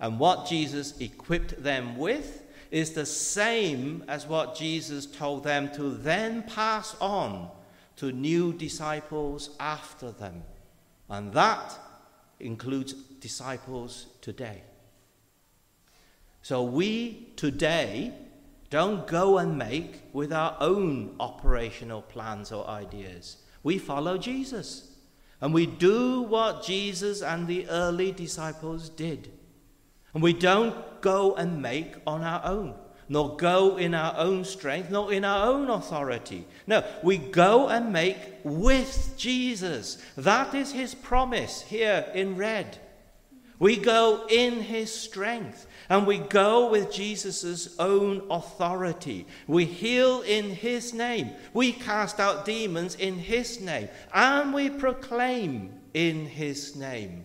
and 0.00 0.18
what 0.18 0.46
Jesus 0.46 0.98
equipped 1.00 1.62
them 1.62 1.98
with, 1.98 2.44
is 2.70 2.92
the 2.92 3.06
same 3.06 4.04
as 4.08 4.26
what 4.26 4.56
Jesus 4.56 5.06
told 5.06 5.44
them 5.44 5.70
to 5.74 5.90
then 5.90 6.42
pass 6.44 6.96
on 7.00 7.50
to 7.96 8.12
new 8.12 8.52
disciples 8.52 9.50
after 9.58 10.10
them. 10.10 10.42
And 11.08 11.32
that 11.32 11.78
includes 12.40 12.92
disciples 12.92 14.06
today. 14.20 14.62
So 16.42 16.62
we 16.62 17.28
today 17.36 18.12
don't 18.70 19.06
go 19.06 19.38
and 19.38 19.58
make 19.58 20.02
with 20.12 20.32
our 20.32 20.56
own 20.60 21.16
operational 21.18 22.02
plans 22.02 22.52
or 22.52 22.66
ideas. 22.68 23.38
We 23.62 23.78
follow 23.78 24.18
Jesus. 24.18 24.87
And 25.40 25.54
we 25.54 25.66
do 25.66 26.22
what 26.22 26.64
Jesus 26.64 27.22
and 27.22 27.46
the 27.46 27.68
early 27.68 28.12
disciples 28.12 28.88
did. 28.88 29.30
And 30.14 30.22
we 30.22 30.32
don't 30.32 31.00
go 31.00 31.34
and 31.34 31.62
make 31.62 31.94
on 32.06 32.22
our 32.22 32.44
own 32.44 32.74
nor 33.08 33.36
go 33.36 33.76
in 33.76 33.94
our 33.94 34.14
own 34.18 34.44
strength, 34.44 34.90
nor 34.90 35.12
in 35.12 35.24
our 35.24 35.46
own 35.46 35.70
authority. 35.70 36.46
No, 36.66 36.84
we 37.02 37.16
go 37.16 37.68
and 37.68 37.92
make 37.92 38.16
with 38.44 39.14
Jesus. 39.16 39.98
That 40.16 40.54
is 40.54 40.72
his 40.72 40.94
promise 40.94 41.62
here 41.62 42.06
in 42.14 42.36
red. 42.36 42.78
We 43.58 43.76
go 43.76 44.26
in 44.28 44.60
his 44.60 44.94
strength 44.94 45.66
and 45.88 46.06
we 46.06 46.18
go 46.18 46.70
with 46.70 46.92
Jesus' 46.92 47.76
own 47.78 48.22
authority. 48.30 49.26
We 49.46 49.64
heal 49.64 50.20
in 50.20 50.50
his 50.50 50.94
name. 50.94 51.30
We 51.52 51.72
cast 51.72 52.20
out 52.20 52.44
demons 52.44 52.94
in 52.94 53.18
his 53.18 53.60
name. 53.60 53.88
And 54.14 54.54
we 54.54 54.70
proclaim 54.70 55.72
in 55.94 56.26
his 56.26 56.76
name. 56.76 57.24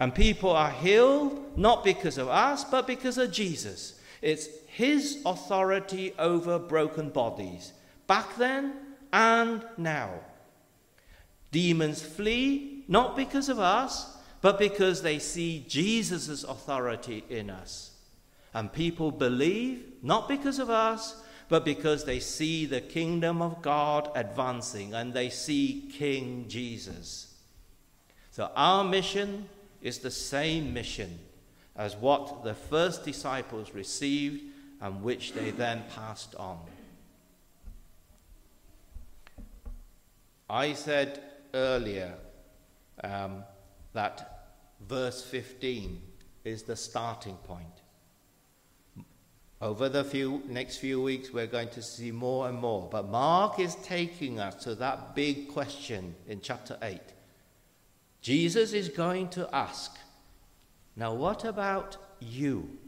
And 0.00 0.14
people 0.14 0.50
are 0.50 0.70
healed 0.70 1.58
not 1.58 1.84
because 1.84 2.16
of 2.18 2.28
us, 2.28 2.64
but 2.64 2.86
because 2.86 3.18
of 3.18 3.30
Jesus. 3.30 4.00
It's 4.22 4.48
his 4.66 5.22
authority 5.26 6.14
over 6.18 6.58
broken 6.58 7.10
bodies. 7.10 7.74
Back 8.06 8.36
then, 8.36 8.72
and 9.12 9.64
now. 9.76 10.10
Demons 11.52 12.00
flee 12.00 12.84
not 12.88 13.16
because 13.16 13.48
of 13.48 13.58
us, 13.58 14.16
but 14.40 14.58
because 14.58 15.02
they 15.02 15.18
see 15.18 15.64
Jesus' 15.68 16.44
authority 16.44 17.24
in 17.28 17.50
us. 17.50 17.90
And 18.54 18.72
people 18.72 19.10
believe 19.10 19.84
not 20.02 20.28
because 20.28 20.58
of 20.58 20.70
us, 20.70 21.22
but 21.48 21.64
because 21.64 22.04
they 22.04 22.20
see 22.20 22.64
the 22.64 22.80
kingdom 22.80 23.42
of 23.42 23.60
God 23.60 24.10
advancing 24.14 24.94
and 24.94 25.12
they 25.12 25.28
see 25.28 25.90
King 25.92 26.46
Jesus. 26.48 27.34
So 28.30 28.50
our 28.54 28.84
mission 28.84 29.48
is 29.82 29.98
the 29.98 30.10
same 30.10 30.72
mission 30.72 31.18
as 31.76 31.96
what 31.96 32.44
the 32.44 32.54
first 32.54 33.04
disciples 33.04 33.74
received 33.74 34.42
and 34.80 35.02
which 35.02 35.32
they 35.32 35.50
then 35.50 35.82
passed 35.94 36.34
on. 36.36 36.58
I 40.48 40.72
said 40.72 41.20
earlier 41.52 42.14
um, 43.02 43.44
that 43.92 44.29
verse 44.88 45.22
15 45.22 46.00
is 46.44 46.62
the 46.62 46.76
starting 46.76 47.36
point. 47.36 47.66
Over 49.62 49.90
the 49.90 50.04
few, 50.04 50.42
next 50.48 50.78
few 50.78 51.02
weeks, 51.02 51.32
we're 51.32 51.46
going 51.46 51.68
to 51.70 51.82
see 51.82 52.10
more 52.10 52.48
and 52.48 52.58
more. 52.58 52.88
But 52.90 53.08
Mark 53.08 53.58
is 53.58 53.74
taking 53.76 54.40
us 54.40 54.54
to 54.64 54.74
that 54.76 55.14
big 55.14 55.48
question 55.48 56.14
in 56.26 56.40
chapter 56.40 56.78
8. 56.80 56.98
Jesus 58.22 58.72
is 58.72 58.88
going 58.88 59.28
to 59.30 59.54
ask, 59.54 59.96
Now, 60.96 61.12
what 61.12 61.44
about 61.44 61.98
you? 62.20 62.78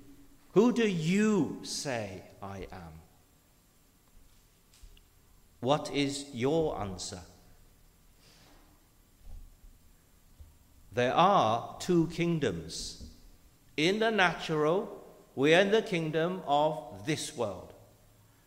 Who 0.52 0.72
do 0.72 0.88
you 0.88 1.60
say 1.62 2.22
I 2.42 2.66
am? 2.72 3.00
What 5.60 5.92
is 5.92 6.26
your 6.32 6.78
answer? 6.80 7.20
There 10.94 11.14
are 11.14 11.76
two 11.78 12.08
kingdoms. 12.08 13.02
In 13.76 13.98
the 13.98 14.10
natural, 14.10 15.02
we 15.34 15.54
are 15.54 15.60
in 15.60 15.70
the 15.70 15.82
kingdom 15.82 16.42
of 16.46 17.06
this 17.06 17.36
world. 17.36 17.72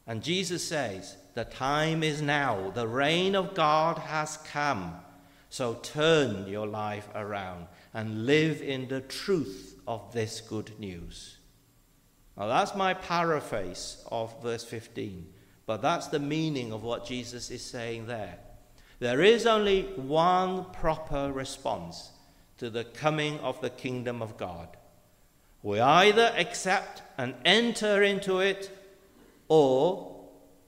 And 0.05 0.21
Jesus 0.21 0.67
says, 0.67 1.17
The 1.33 1.45
time 1.45 2.03
is 2.03 2.21
now, 2.21 2.69
the 2.69 2.87
reign 2.87 3.35
of 3.35 3.55
God 3.55 3.97
has 3.97 4.37
come. 4.37 4.95
So 5.49 5.75
turn 5.75 6.47
your 6.47 6.67
life 6.67 7.07
around 7.15 7.67
and 7.93 8.25
live 8.25 8.61
in 8.61 8.87
the 8.87 9.01
truth 9.01 9.79
of 9.87 10.13
this 10.13 10.41
good 10.41 10.79
news. 10.79 11.37
Now, 12.37 12.47
that's 12.47 12.75
my 12.75 12.93
paraphrase 12.93 14.03
of 14.11 14.41
verse 14.43 14.65
15, 14.65 15.25
but 15.65 15.81
that's 15.81 16.07
the 16.07 16.19
meaning 16.19 16.73
of 16.73 16.83
what 16.83 17.07
Jesus 17.07 17.49
is 17.49 17.63
saying 17.63 18.07
there. 18.07 18.37
There 18.99 19.21
is 19.21 19.45
only 19.45 19.83
one 19.95 20.65
proper 20.71 21.31
response 21.31 22.11
to 22.57 22.69
the 22.69 22.83
coming 22.83 23.39
of 23.39 23.59
the 23.61 23.69
kingdom 23.69 24.21
of 24.21 24.37
God. 24.37 24.69
We 25.63 25.79
either 25.79 26.33
accept 26.37 27.01
and 27.17 27.33
enter 27.43 28.03
into 28.03 28.39
it, 28.39 28.69
or 29.47 30.15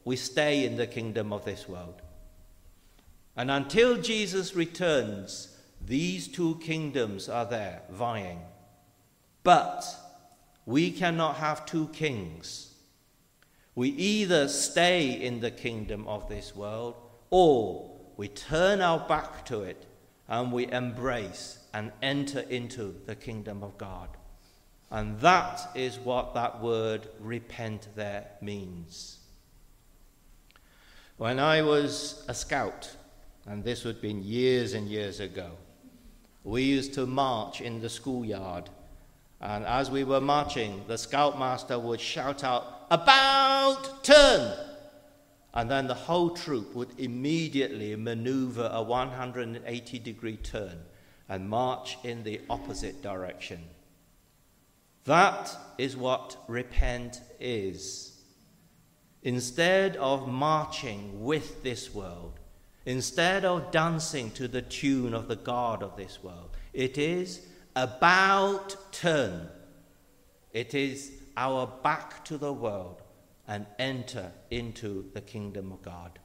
we 0.03 0.15
stay 0.15 0.65
in 0.65 0.75
the 0.77 0.87
kingdom 0.87 1.31
of 1.31 1.45
this 1.45 1.67
world. 1.69 2.01
And 3.35 3.51
until 3.51 4.01
Jesus 4.01 4.55
returns, 4.55 5.55
these 5.85 6.27
two 6.27 6.55
kingdoms 6.55 7.29
are 7.29 7.45
there 7.45 7.81
vying. 7.91 8.39
But 9.43 9.85
we 10.65 10.91
cannot 10.91 11.35
have 11.35 11.65
two 11.65 11.87
kings. 11.89 12.73
We 13.75 13.89
either 13.89 14.47
stay 14.47 15.11
in 15.11 15.39
the 15.39 15.51
kingdom 15.51 16.07
of 16.07 16.27
this 16.27 16.55
world 16.55 16.95
or 17.29 17.91
we 18.17 18.27
turn 18.27 18.81
our 18.81 18.99
back 19.07 19.45
to 19.45 19.61
it 19.61 19.85
and 20.27 20.51
we 20.51 20.69
embrace 20.71 21.59
and 21.77 21.91
enter 22.01 22.39
into 22.39 22.95
the 23.05 23.15
kingdom 23.15 23.61
of 23.61 23.77
God. 23.77 24.09
And 24.89 25.19
that 25.19 25.69
is 25.75 25.99
what 25.99 26.33
that 26.33 26.59
word 26.59 27.07
repent 27.19 27.89
there 27.95 28.25
means. 28.41 29.19
When 31.17 31.37
I 31.37 31.61
was 31.61 32.25
a 32.27 32.33
scout, 32.33 32.95
and 33.45 33.63
this 33.63 33.83
would 33.83 33.97
have 33.97 34.01
been 34.01 34.23
years 34.23 34.73
and 34.73 34.87
years 34.87 35.19
ago, 35.19 35.51
we 36.43 36.63
used 36.63 36.95
to 36.95 37.05
march 37.05 37.61
in 37.61 37.79
the 37.79 37.89
schoolyard. 37.89 38.71
And 39.39 39.63
as 39.63 39.91
we 39.91 40.03
were 40.03 40.21
marching, 40.21 40.83
the 40.87 40.97
scoutmaster 40.97 41.77
would 41.77 42.01
shout 42.01 42.43
out, 42.43 42.87
About 42.89 44.03
turn! 44.03 44.57
And 45.53 45.69
then 45.69 45.85
the 45.85 45.93
whole 45.93 46.31
troop 46.31 46.73
would 46.73 46.99
immediately 46.99 47.95
maneuver 47.95 48.67
a 48.73 48.81
180 48.81 49.99
degree 49.99 50.37
turn 50.37 50.79
and 51.29 51.49
march 51.49 51.97
in 52.03 52.23
the 52.23 52.41
opposite 52.49 53.01
direction. 53.01 53.63
That 55.05 55.55
is 55.77 55.95
what 55.95 56.37
repent 56.47 57.21
is. 57.39 58.13
Instead 59.23 59.95
of 59.97 60.27
marching 60.27 61.23
with 61.23 61.63
this 61.63 61.93
world, 61.93 62.39
instead 62.85 63.45
of 63.45 63.71
dancing 63.71 64.31
to 64.31 64.47
the 64.47 64.61
tune 64.61 65.13
of 65.13 65.27
the 65.27 65.35
God 65.35 65.83
of 65.83 65.97
this 65.97 66.23
world, 66.23 66.49
it 66.73 66.97
is 66.97 67.45
about 67.75 68.75
turn. 68.91 69.49
It 70.53 70.73
is 70.73 71.11
our 71.35 71.67
back 71.83 72.25
to 72.25 72.37
the 72.37 72.53
world 72.53 73.01
and 73.47 73.65
enter 73.79 74.31
into 74.49 75.05
the 75.13 75.21
kingdom 75.21 75.71
of 75.71 75.81
God. 75.81 76.19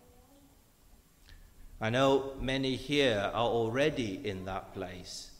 I 1.83 1.90
know 1.90 2.35
many 2.40 2.77
here 2.77 3.33
are 3.35 3.49
already 3.49 4.21
in 4.23 4.45
that 4.45 4.73
place. 4.73 5.33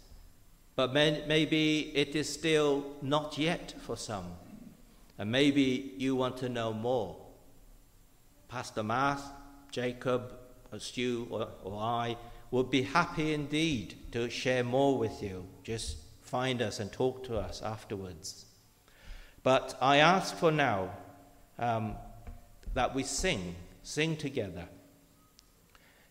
But 0.75 0.93
may, 0.93 1.23
maybe 1.29 1.93
it 1.95 2.17
is 2.17 2.29
still 2.29 2.85
not 3.01 3.39
yet 3.39 3.75
for 3.81 3.97
some. 3.97 4.25
And 5.19 5.31
maybe 5.31 5.95
you 5.99 6.17
want 6.17 6.39
to 6.39 6.49
know 6.49 6.73
more. 6.73 7.17
Pastor 8.49 8.83
Math, 8.83 9.23
Jacob, 9.71 10.33
or 10.73 10.81
Stu, 10.81 11.29
or, 11.31 11.47
or 11.63 11.81
I 11.81 12.17
would 12.51 12.71
be 12.71 12.83
happy 12.83 13.35
indeed 13.35 13.95
to 14.11 14.29
share 14.29 14.65
more 14.65 14.99
with 14.99 15.23
you. 15.23 15.47
Just 15.63 15.97
find 16.23 16.61
us 16.61 16.81
and 16.81 16.91
talk 16.91 17.23
to 17.27 17.39
us 17.39 17.63
afterwards. 17.63 18.47
But 19.45 19.79
I 19.81 19.99
ask 19.99 20.37
for 20.37 20.51
now 20.51 20.91
um, 21.57 21.95
that 22.75 22.97
we 22.97 23.05
sing, 23.05 23.55
sing 23.85 24.17
together. 24.17 24.67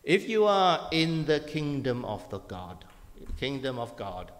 If 0.04 0.28
you 0.28 0.44
are 0.46 0.88
in 0.90 1.26
the 1.26 1.40
kingdom 1.40 2.04
of 2.04 2.28
the 2.30 2.40
God, 2.40 2.84
kingdom 3.38 3.78
of 3.78 3.96
God, 3.96 4.32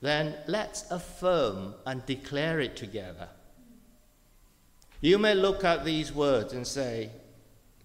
then 0.00 0.34
let's 0.46 0.90
affirm 0.90 1.74
and 1.86 2.04
declare 2.06 2.60
it 2.60 2.76
together. 2.76 3.28
You 5.00 5.18
may 5.18 5.34
look 5.34 5.62
at 5.64 5.84
these 5.84 6.12
words 6.12 6.52
and 6.52 6.66
say, 6.66 7.10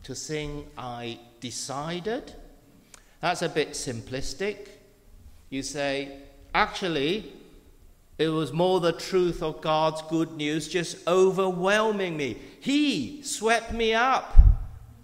to 0.04 0.16
sing, 0.16 0.66
I 0.78 1.20
decided. 1.40 2.34
That's 3.22 3.42
a 3.42 3.50
bit 3.50 3.72
simplistic. 3.72 4.68
You 5.50 5.64
say, 5.64 6.20
actually, 6.54 7.32
it 8.18 8.30
was 8.30 8.54
more 8.54 8.80
the 8.80 8.92
truth 8.92 9.44
of 9.44 9.62
God's 9.62 10.02
good 10.04 10.32
news 10.34 10.68
just 10.68 11.08
overwhelming 11.08 12.18
me. 12.18 12.38
He 12.60 13.22
swept 13.24 13.72
me 13.72 13.94
up. 13.94 14.36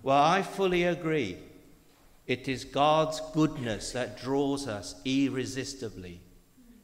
Well, 0.04 0.22
I 0.22 0.42
fully 0.42 0.84
agree. 0.84 1.38
It 2.32 2.48
is 2.48 2.64
God's 2.64 3.20
goodness 3.34 3.92
that 3.92 4.22
draws 4.22 4.66
us 4.66 4.96
irresistibly. 5.04 6.22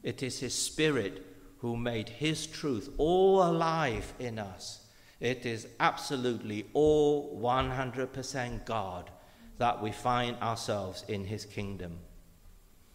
It 0.02 0.22
is 0.22 0.40
His 0.40 0.52
Spirit 0.52 1.24
who 1.60 1.74
made 1.74 2.10
His 2.10 2.46
truth 2.46 2.90
all 2.98 3.42
alive 3.42 4.12
in 4.18 4.38
us. 4.38 4.84
It 5.20 5.46
is 5.46 5.66
absolutely 5.80 6.66
all 6.74 7.40
100% 7.40 8.66
God 8.66 9.10
that 9.56 9.82
we 9.82 9.90
find 9.90 10.36
ourselves 10.42 11.06
in 11.08 11.24
His 11.24 11.46
kingdom. 11.46 11.98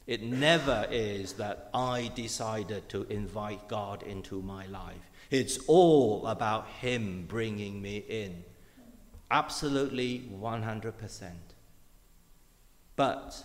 It 0.06 0.22
never 0.22 0.86
is 0.92 1.34
that 1.34 1.72
I 1.74 2.12
decided 2.14 2.88
to 2.90 3.08
invite 3.10 3.68
God 3.68 4.04
into 4.04 4.44
my 4.44 4.68
life. 4.68 5.10
It's 5.32 5.58
all 5.66 6.28
about 6.28 6.68
Him 6.68 7.26
bringing 7.28 7.82
me 7.82 7.98
in. 8.08 8.44
Absolutely 9.32 10.30
100%. 10.40 11.32
But 12.96 13.44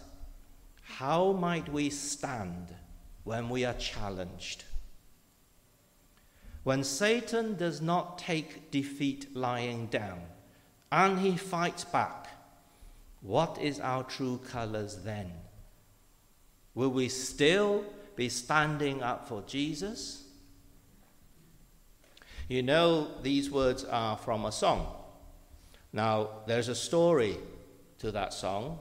how 0.83 1.33
might 1.33 1.73
we 1.73 1.91
stand 1.91 2.75
when 3.29 3.51
we 3.51 3.63
are 3.63 3.75
challenged. 3.75 4.65
When 6.63 6.83
Satan 6.83 7.57
does 7.57 7.83
not 7.83 8.17
take 8.17 8.71
defeat 8.71 9.37
lying 9.37 9.89
down 9.89 10.23
and 10.91 11.19
he 11.19 11.37
fights 11.37 11.85
back, 11.85 12.29
what 13.21 13.59
is 13.61 13.81
our 13.81 14.03
true 14.03 14.41
colors 14.51 15.03
then? 15.05 15.31
Will 16.75 16.89
we 16.89 17.11
still 17.11 17.85
be 18.17 18.31
standing 18.31 19.03
up 19.03 19.29
for 19.29 19.43
Jesus? 19.43 20.25
You 22.49 22.63
know, 22.63 23.09
these 23.23 23.51
words 23.51 23.85
are 23.85 24.17
from 24.17 24.47
a 24.47 24.53
song. 24.53 24.87
Now, 25.93 26.31
there's 26.47 26.69
a 26.69 26.75
story 26.75 27.37
to 27.99 28.11
that 28.13 28.33
song, 28.33 28.79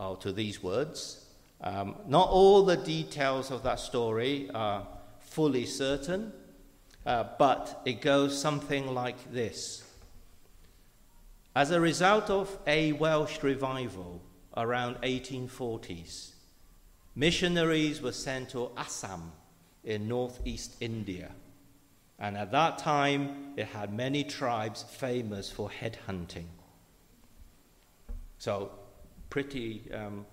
or 0.00 0.16
to 0.16 0.32
these 0.32 0.62
words. 0.62 1.26
Um, 1.60 1.96
not 2.08 2.30
all 2.30 2.64
the 2.64 2.76
details 2.76 3.50
of 3.50 3.62
that 3.64 3.78
story 3.78 4.48
are 4.54 4.86
fully 5.20 5.66
certain, 5.66 6.32
uh, 7.04 7.24
but 7.38 7.82
it 7.84 8.00
goes 8.00 8.40
something 8.40 8.94
like 8.94 9.32
this. 9.32 9.84
As 11.54 11.70
a 11.70 11.80
result 11.80 12.30
of 12.30 12.58
a 12.66 12.92
Welsh 12.92 13.42
revival 13.42 14.22
around 14.56 14.96
1840s, 15.02 16.30
missionaries 17.14 18.00
were 18.00 18.12
sent 18.12 18.50
to 18.50 18.70
Assam 18.76 19.32
in 19.84 20.08
northeast 20.08 20.76
India. 20.80 21.30
And 22.18 22.36
at 22.36 22.52
that 22.52 22.78
time, 22.78 23.54
it 23.56 23.66
had 23.66 23.92
many 23.92 24.24
tribes 24.24 24.82
famous 24.82 25.50
for 25.50 25.70
headhunting. 25.70 26.46
So, 28.38 28.70
pretty, 29.30 29.90
um, 29.94 30.26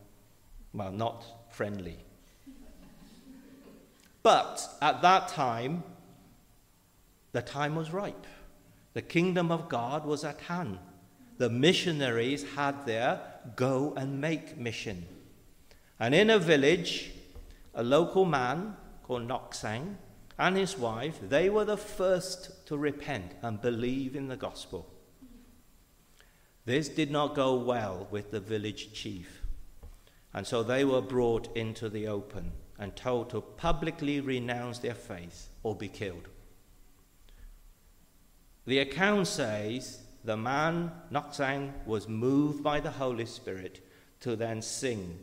well, 0.74 0.92
not 0.92 1.24
friendly. 1.52 1.98
But 4.24 4.68
at 4.82 5.02
that 5.04 5.30
time, 5.30 5.84
the 7.32 7.42
time 7.42 7.76
was 7.76 7.94
ripe. 7.94 8.26
The 8.94 9.02
kingdom 9.02 9.52
of 9.52 9.70
God 9.70 10.06
was 10.06 10.24
at 10.24 10.42
hand. 10.42 10.80
The 11.38 11.50
missionaries 11.50 12.44
had 12.56 12.86
their 12.86 13.22
go 13.56 13.94
and 13.96 14.20
make 14.20 14.58
mission. 14.58 15.06
And 16.00 16.14
in 16.14 16.30
a 16.30 16.40
village, 16.40 17.12
a 17.76 17.84
local 17.84 18.26
man 18.26 18.76
called 19.04 19.28
Noksang 19.28 19.96
and 20.40 20.58
his 20.58 20.78
wife, 20.78 21.20
they 21.22 21.50
were 21.50 21.66
the 21.66 21.78
first 21.78 22.66
to 22.68 22.78
repent 22.78 23.34
and 23.42 23.62
believe 23.62 24.16
in 24.16 24.28
the 24.28 24.36
gospel. 24.36 24.92
This 26.68 26.90
did 26.90 27.12
not 27.12 27.34
go 27.34 27.56
well 27.56 28.10
with 28.12 28.32
the 28.32 28.42
village 28.42 28.92
chief, 28.92 29.42
and 30.34 30.46
so 30.46 30.64
they 30.64 30.84
were 30.84 31.02
brought 31.02 31.56
into 31.56 31.88
the 31.88 32.08
open 32.08 32.52
and 32.78 32.94
told 32.94 33.30
to 33.30 33.40
publicly 33.40 34.20
renounce 34.20 34.80
their 34.80 34.94
faith 34.94 35.48
or 35.64 35.78
be 35.78 35.88
killed. 35.88 36.28
The 38.66 38.80
account 38.80 39.28
says 39.28 40.02
the 40.26 40.36
man, 40.36 40.92
Noksang, 41.10 41.72
was 41.86 42.10
moved 42.10 42.62
by 42.64 42.82
the 42.82 42.92
Holy 42.92 43.26
Spirit 43.26 43.80
to 44.20 44.36
then 44.36 44.62
sing, 44.62 45.18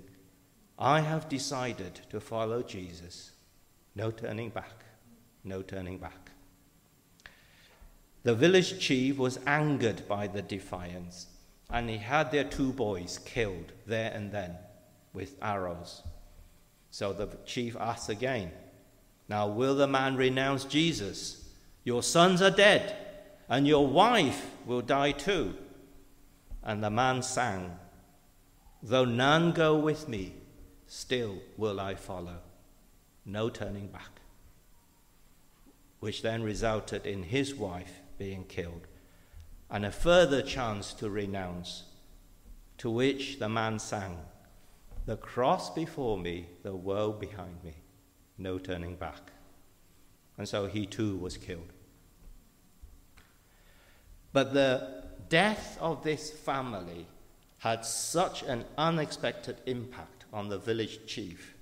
I 0.79 1.01
have 1.01 1.29
decided 1.29 2.01
to 2.09 2.21
follow 2.21 2.63
Jesus. 2.63 3.33
No 3.95 4.11
turning 4.11 4.49
back, 4.49 4.83
no 5.45 5.61
turning 5.61 5.99
back. 5.99 6.31
The 8.23 8.35
village 8.35 8.79
chief 8.79 9.19
was 9.19 9.39
angered 9.47 10.09
by 10.09 10.27
the 10.27 10.41
defiance, 10.41 11.27
and 11.71 11.89
he 11.89 11.99
had 11.99 12.31
their 12.31 12.45
two 12.45 12.73
boys 12.73 13.19
killed 13.25 13.73
there 13.87 14.13
and 14.13 14.31
then 14.31 14.57
with 15.13 15.37
arrows. 15.43 16.03
So 16.91 17.13
the 17.13 17.29
chief 17.45 17.77
asks 17.77 18.09
again, 18.09 18.53
Now 19.29 19.49
will 19.49 19.75
the 19.75 19.87
man 19.87 20.17
renounce 20.17 20.65
Jesus? 20.65 21.49
Your 21.83 22.03
sons 22.03 22.41
are 22.41 22.51
dead 22.51 22.97
and 23.49 23.67
your 23.67 23.87
wife 23.87 24.47
will 24.65 24.81
die 24.81 25.13
too. 25.13 25.55
And 26.63 26.83
the 26.83 26.91
man 26.91 27.23
sang, 27.23 27.79
Though 28.83 29.05
none 29.05 29.53
go 29.53 29.77
with 29.77 30.09
me, 30.09 30.35
still 30.87 31.39
will 31.57 31.81
I 31.81 31.95
follow. 31.95 32.39
No 33.25 33.49
turning 33.49 33.89
back. 33.89 34.21
Which 36.01 36.23
then 36.23 36.43
resulted 36.43 37.07
in 37.07 37.23
his 37.23 37.55
wife 37.55 38.01
being 38.19 38.45
killed, 38.45 38.87
and 39.71 39.85
a 39.85 39.91
further 39.91 40.43
chance 40.43 40.93
to 40.95 41.11
renounce, 41.11 41.85
to 42.79 42.91
which 42.91 43.39
the 43.39 43.49
man 43.49 43.79
sang, 43.79 44.19
The 45.07 45.17
cross 45.17 45.71
before 45.71 46.19
me, 46.19 46.47
the 46.63 46.75
world 46.75 47.21
behind 47.21 47.63
me, 47.65 47.75
no 48.39 48.59
turning 48.59 48.97
back. 48.97 49.33
And 50.37 50.49
so 50.49 50.67
he 50.67 50.87
too 50.87 51.17
was 51.17 51.37
killed. 51.37 51.73
But 54.33 54.53
the 54.53 55.05
death 55.29 55.79
of 55.81 56.03
this 56.03 56.31
family 56.31 57.07
had 57.59 57.85
such 57.85 58.43
an 58.43 58.65
unexpected 58.77 59.57
impact 59.67 60.25
on 60.33 60.49
the 60.49 60.59
village 60.59 61.07
chief. 61.07 61.55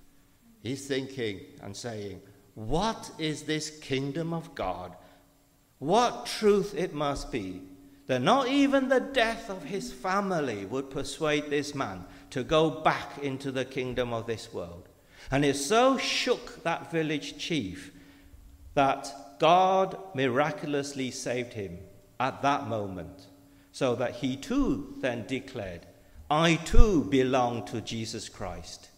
He's 0.63 0.87
thinking 0.87 1.41
and 1.63 1.77
saying, 1.77 2.23
What 2.55 3.11
is 3.19 3.43
this 3.43 3.71
kingdom 3.79 4.33
of 4.33 4.55
God? 4.55 4.97
What 5.79 6.27
truth 6.27 6.75
it 6.77 6.95
must 6.95 7.31
be 7.31 7.63
that 8.13 8.21
not 8.21 8.47
even 8.49 8.91
the 8.91 9.01
death 9.01 9.49
of 9.49 9.65
his 9.65 9.91
family 9.91 10.67
would 10.67 10.91
persuade 10.91 11.49
this 11.49 11.75
man 11.75 12.05
to 12.29 12.45
go 12.45 12.69
back 12.69 13.17
into 13.23 13.51
the 13.51 13.65
kingdom 13.65 14.13
of 14.13 14.27
this 14.27 14.53
world. 14.53 14.87
And 15.31 15.47
it 15.47 15.57
so 15.57 15.97
shook 15.97 16.63
that 16.63 16.93
village 16.93 17.39
chief 17.39 17.91
that 18.75 19.39
God 19.39 19.97
miraculously 20.15 21.11
saved 21.11 21.55
him 21.55 21.79
at 22.21 22.43
that 22.43 22.67
moment, 22.67 23.29
so 23.71 23.95
that 23.95 24.17
he 24.17 24.37
too 24.37 24.95
then 25.01 25.27
declared, 25.27 25.87
I 26.31 26.57
too 26.57 27.05
belong 27.05 27.65
to 27.69 27.81
Jesus 27.81 28.29
Christ. 28.29 28.91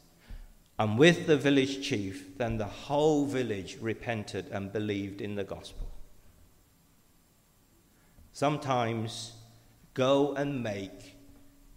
And 0.77 0.99
with 0.99 1.29
the 1.29 1.37
village 1.37 1.89
chief, 1.89 2.37
then 2.37 2.59
the 2.59 2.65
whole 2.65 3.27
village 3.27 3.79
repented 3.81 4.49
and 4.49 4.73
believed 4.73 5.21
in 5.21 5.37
the 5.37 5.45
gospel. 5.45 5.94
Sometimes 8.35 9.33
go 9.95 10.35
and 10.35 10.61
make 10.61 11.15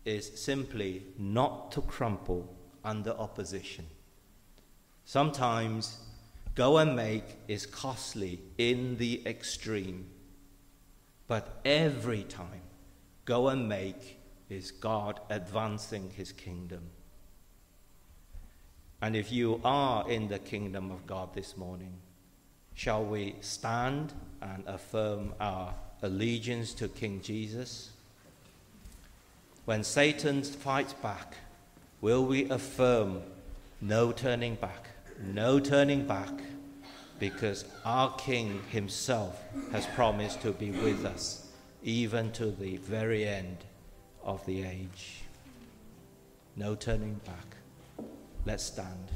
is 0.05 0.41
simply 0.41 1.03
not 1.15 1.71
to 1.73 1.81
crumple 1.81 2.51
under 2.83 3.11
opposition. 3.11 3.85
Sometimes 5.05 5.99
go 6.55 6.79
and 6.79 6.95
make 6.95 7.37
is 7.47 7.67
costly 7.67 8.41
in 8.57 8.97
the 8.97 9.21
extreme. 9.27 10.09
But 11.27 11.61
every 11.63 12.23
time, 12.23 12.63
go 13.25 13.49
and 13.49 13.69
make 13.69 14.17
is 14.49 14.71
God 14.71 15.19
advancing 15.29 16.09
his 16.09 16.31
kingdom. 16.31 16.89
And 18.99 19.15
if 19.15 19.31
you 19.31 19.61
are 19.63 20.09
in 20.09 20.27
the 20.27 20.39
kingdom 20.39 20.89
of 20.89 21.05
God 21.05 21.35
this 21.35 21.55
morning, 21.55 21.93
shall 22.73 23.05
we 23.05 23.35
stand 23.41 24.13
and 24.41 24.63
affirm 24.65 25.35
our 25.39 25.75
allegiance 26.01 26.73
to 26.75 26.87
King 26.87 27.21
Jesus? 27.21 27.91
When 29.65 29.83
Satan 29.83 30.43
fights 30.43 30.93
back, 30.93 31.35
will 32.01 32.25
we 32.25 32.49
affirm 32.49 33.21
no 33.81 34.11
turning 34.11 34.55
back, 34.55 34.87
no 35.19 35.59
turning 35.59 36.07
back? 36.07 36.31
because 37.19 37.65
our 37.85 38.13
King 38.15 38.61
himself 38.69 39.41
has 39.71 39.85
promised 39.87 40.41
to 40.41 40.51
be 40.51 40.71
with 40.71 41.05
us 41.05 41.47
even 41.83 42.31
to 42.33 42.51
the 42.51 42.77
very 42.77 43.27
end 43.27 43.57
of 44.23 44.45
the 44.45 44.63
age. 44.63 45.21
No 46.55 46.75
turning 46.75 47.19
back. 47.25 48.05
Let's 48.45 48.63
stand. 48.63 49.11